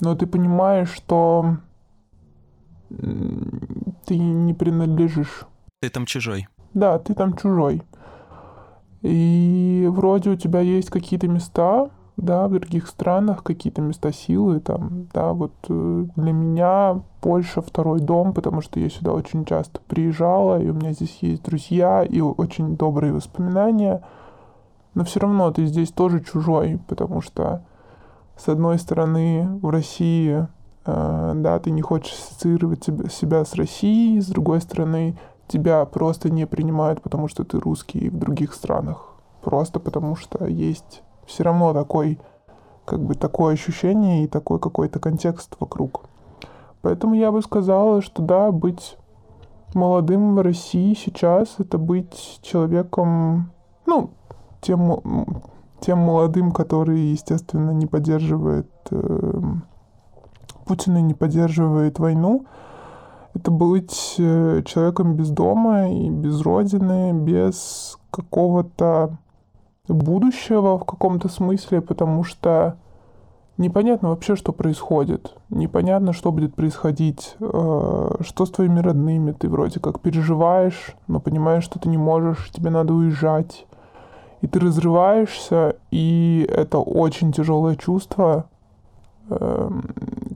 но 0.00 0.14
ты 0.14 0.26
понимаешь, 0.26 0.90
что 0.90 1.56
ты 2.88 4.16
не 4.16 4.54
принадлежишь. 4.54 5.44
Ты 5.80 5.90
там 5.90 6.06
чужой. 6.06 6.48
Да, 6.74 6.98
ты 6.98 7.14
там 7.14 7.36
чужой. 7.36 7.82
И 9.02 9.86
вроде 9.90 10.30
у 10.30 10.36
тебя 10.36 10.60
есть 10.60 10.90
какие-то 10.90 11.28
места, 11.28 11.90
да, 12.16 12.48
в 12.48 12.52
других 12.52 12.88
странах, 12.88 13.44
какие-то 13.44 13.80
места 13.80 14.12
силы, 14.12 14.58
там, 14.58 15.06
да, 15.14 15.32
вот 15.32 15.52
э, 15.68 16.06
для 16.16 16.32
меня 16.32 17.00
Польша 17.20 17.62
второй 17.62 18.00
дом, 18.00 18.34
потому 18.34 18.60
что 18.60 18.80
я 18.80 18.90
сюда 18.90 19.12
очень 19.12 19.44
часто 19.44 19.80
приезжала, 19.86 20.60
и 20.60 20.68
у 20.68 20.74
меня 20.74 20.92
здесь 20.92 21.16
есть 21.20 21.44
друзья, 21.44 22.02
и 22.02 22.20
очень 22.20 22.76
добрые 22.76 23.12
воспоминания, 23.12 24.02
но 24.94 25.04
все 25.04 25.20
равно 25.20 25.52
ты 25.52 25.64
здесь 25.66 25.92
тоже 25.92 26.20
чужой, 26.20 26.80
потому 26.88 27.20
что 27.20 27.62
с 28.36 28.48
одной 28.48 28.80
стороны 28.80 29.48
в 29.62 29.70
России, 29.70 30.48
э, 30.86 31.32
да, 31.36 31.58
ты 31.60 31.70
не 31.70 31.82
хочешь 31.82 32.14
ассоциировать 32.14 32.82
себя 33.12 33.44
с 33.44 33.54
Россией, 33.54 34.20
с 34.20 34.26
другой 34.26 34.60
стороны 34.60 35.16
тебя 35.48 35.84
просто 35.86 36.30
не 36.30 36.46
принимают, 36.46 37.02
потому 37.02 37.28
что 37.28 37.44
ты 37.44 37.58
русский 37.58 38.10
в 38.10 38.18
других 38.18 38.54
странах. 38.54 39.14
Просто 39.42 39.80
потому 39.80 40.14
что 40.16 40.46
есть 40.46 41.02
все 41.26 41.44
равно 41.44 41.72
такой, 41.72 42.18
как 42.84 43.00
бы 43.00 43.14
такое 43.14 43.54
ощущение 43.54 44.24
и 44.24 44.28
такой 44.28 44.58
какой-то 44.58 44.98
контекст 45.00 45.56
вокруг. 45.58 46.04
Поэтому 46.82 47.14
я 47.14 47.32
бы 47.32 47.42
сказала, 47.42 48.02
что 48.02 48.22
да, 48.22 48.52
быть 48.52 48.96
молодым 49.74 50.36
в 50.36 50.40
России 50.40 50.94
сейчас 50.94 51.56
это 51.58 51.78
быть 51.78 52.40
человеком, 52.42 53.50
ну, 53.86 54.10
тем, 54.60 55.42
тем 55.80 55.98
молодым, 55.98 56.52
который, 56.52 56.98
естественно, 56.98 57.70
не 57.70 57.86
поддерживает 57.86 58.70
э, 58.90 59.40
Путина, 60.66 61.00
не 61.00 61.14
поддерживает 61.14 61.98
войну, 61.98 62.46
это 63.34 63.50
быть 63.50 64.14
э, 64.18 64.62
человеком 64.64 65.14
без 65.14 65.30
дома 65.30 65.90
и 65.90 66.10
без 66.10 66.40
родины, 66.40 67.12
без 67.12 67.98
какого-то 68.10 69.16
будущего 69.86 70.78
в 70.78 70.84
каком-то 70.84 71.28
смысле, 71.28 71.80
потому 71.80 72.24
что 72.24 72.76
непонятно 73.56 74.10
вообще, 74.10 74.36
что 74.36 74.52
происходит. 74.52 75.34
Непонятно, 75.50 76.12
что 76.12 76.32
будет 76.32 76.54
происходить, 76.54 77.36
э, 77.40 78.10
что 78.20 78.46
с 78.46 78.50
твоими 78.50 78.80
родными. 78.80 79.32
Ты 79.32 79.48
вроде 79.48 79.80
как 79.80 80.00
переживаешь, 80.00 80.96
но 81.06 81.20
понимаешь, 81.20 81.64
что 81.64 81.78
ты 81.78 81.88
не 81.88 81.98
можешь, 81.98 82.50
тебе 82.50 82.70
надо 82.70 82.94
уезжать. 82.94 83.66
И 84.40 84.46
ты 84.46 84.60
разрываешься, 84.60 85.76
и 85.90 86.48
это 86.48 86.78
очень 86.78 87.32
тяжелое 87.32 87.74
чувство, 87.74 88.44
эм, 89.30 89.82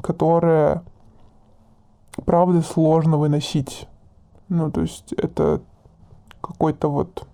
которое 0.02 0.82
правда 2.24 2.62
сложно 2.62 3.16
выносить. 3.16 3.88
Ну, 4.48 4.70
то 4.70 4.82
есть 4.82 5.12
это 5.14 5.60
какой-то 6.40 6.88
вот 6.88 7.26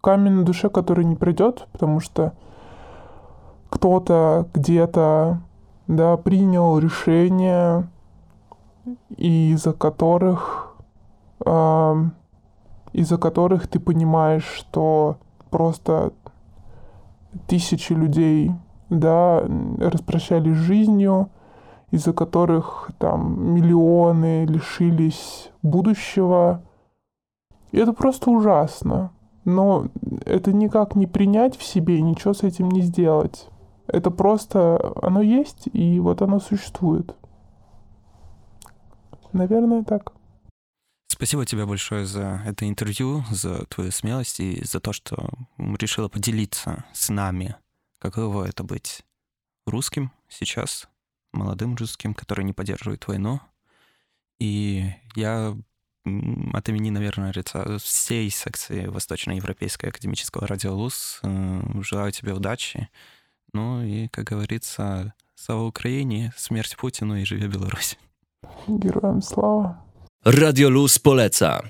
камень 0.00 0.32
на 0.32 0.44
душе, 0.44 0.68
который 0.68 1.04
не 1.04 1.16
придет, 1.16 1.68
потому 1.72 2.00
что 2.00 2.32
кто-то 3.70 4.46
где-то, 4.54 5.40
да, 5.86 6.16
принял 6.16 6.78
решение, 6.78 7.88
из-за 9.16 9.72
которых, 9.72 10.76
э, 11.44 12.04
из-за 12.92 13.18
которых 13.18 13.66
ты 13.66 13.80
понимаешь, 13.80 14.44
что 14.44 15.16
просто 15.50 16.12
тысячи 17.46 17.92
людей, 17.92 18.52
да, 18.90 19.44
распрощались 19.78 20.56
жизнью, 20.56 21.30
из-за 21.94 22.12
которых 22.12 22.90
там 22.98 23.54
миллионы 23.54 24.46
лишились 24.46 25.50
будущего. 25.62 26.64
И 27.70 27.78
это 27.78 27.92
просто 27.92 28.30
ужасно. 28.30 29.12
Но 29.44 29.86
это 30.26 30.52
никак 30.52 30.96
не 30.96 31.06
принять 31.06 31.56
в 31.56 31.62
себе 31.62 31.98
и 31.98 32.02
ничего 32.02 32.34
с 32.34 32.42
этим 32.42 32.68
не 32.68 32.80
сделать. 32.80 33.48
Это 33.86 34.10
просто 34.10 34.92
оно 35.02 35.20
есть, 35.20 35.68
и 35.72 36.00
вот 36.00 36.20
оно 36.20 36.40
существует. 36.40 37.14
Наверное, 39.32 39.84
так. 39.84 40.12
Спасибо 41.06 41.46
тебе 41.46 41.64
большое 41.64 42.06
за 42.06 42.42
это 42.44 42.68
интервью, 42.68 43.22
за 43.30 43.66
твою 43.66 43.92
смелость 43.92 44.40
и 44.40 44.64
за 44.64 44.80
то, 44.80 44.92
что 44.92 45.28
решила 45.58 46.08
поделиться 46.08 46.84
с 46.92 47.08
нами, 47.08 47.54
каково 48.00 48.46
это 48.48 48.64
быть 48.64 49.04
русским 49.64 50.10
сейчас, 50.28 50.88
молодым 51.34 51.74
русским, 51.76 52.14
который 52.14 52.44
не 52.44 52.52
поддерживает 52.52 53.06
войну. 53.06 53.40
И 54.38 54.90
я 55.14 55.56
от 56.52 56.68
имени, 56.68 56.90
наверное, 56.90 57.32
лица 57.32 57.78
всей 57.78 58.28
секции 58.30 58.86
Восточноевропейской 58.86 59.88
академического 59.88 60.46
радио 60.46 60.74
ЛУЗ 60.74 61.20
э, 61.22 61.60
желаю 61.80 62.12
тебе 62.12 62.34
удачи. 62.34 62.88
Ну 63.52 63.82
и, 63.82 64.08
как 64.08 64.24
говорится, 64.24 65.14
слава 65.34 65.62
Украине, 65.62 66.32
смерть 66.36 66.76
Путину 66.76 67.16
и 67.16 67.24
живе 67.24 67.48
Беларусь. 67.48 67.98
Героям 68.66 69.22
слава. 69.22 69.82
Radio 70.24 70.70
Luz 70.70 70.98
poleca. 70.98 71.62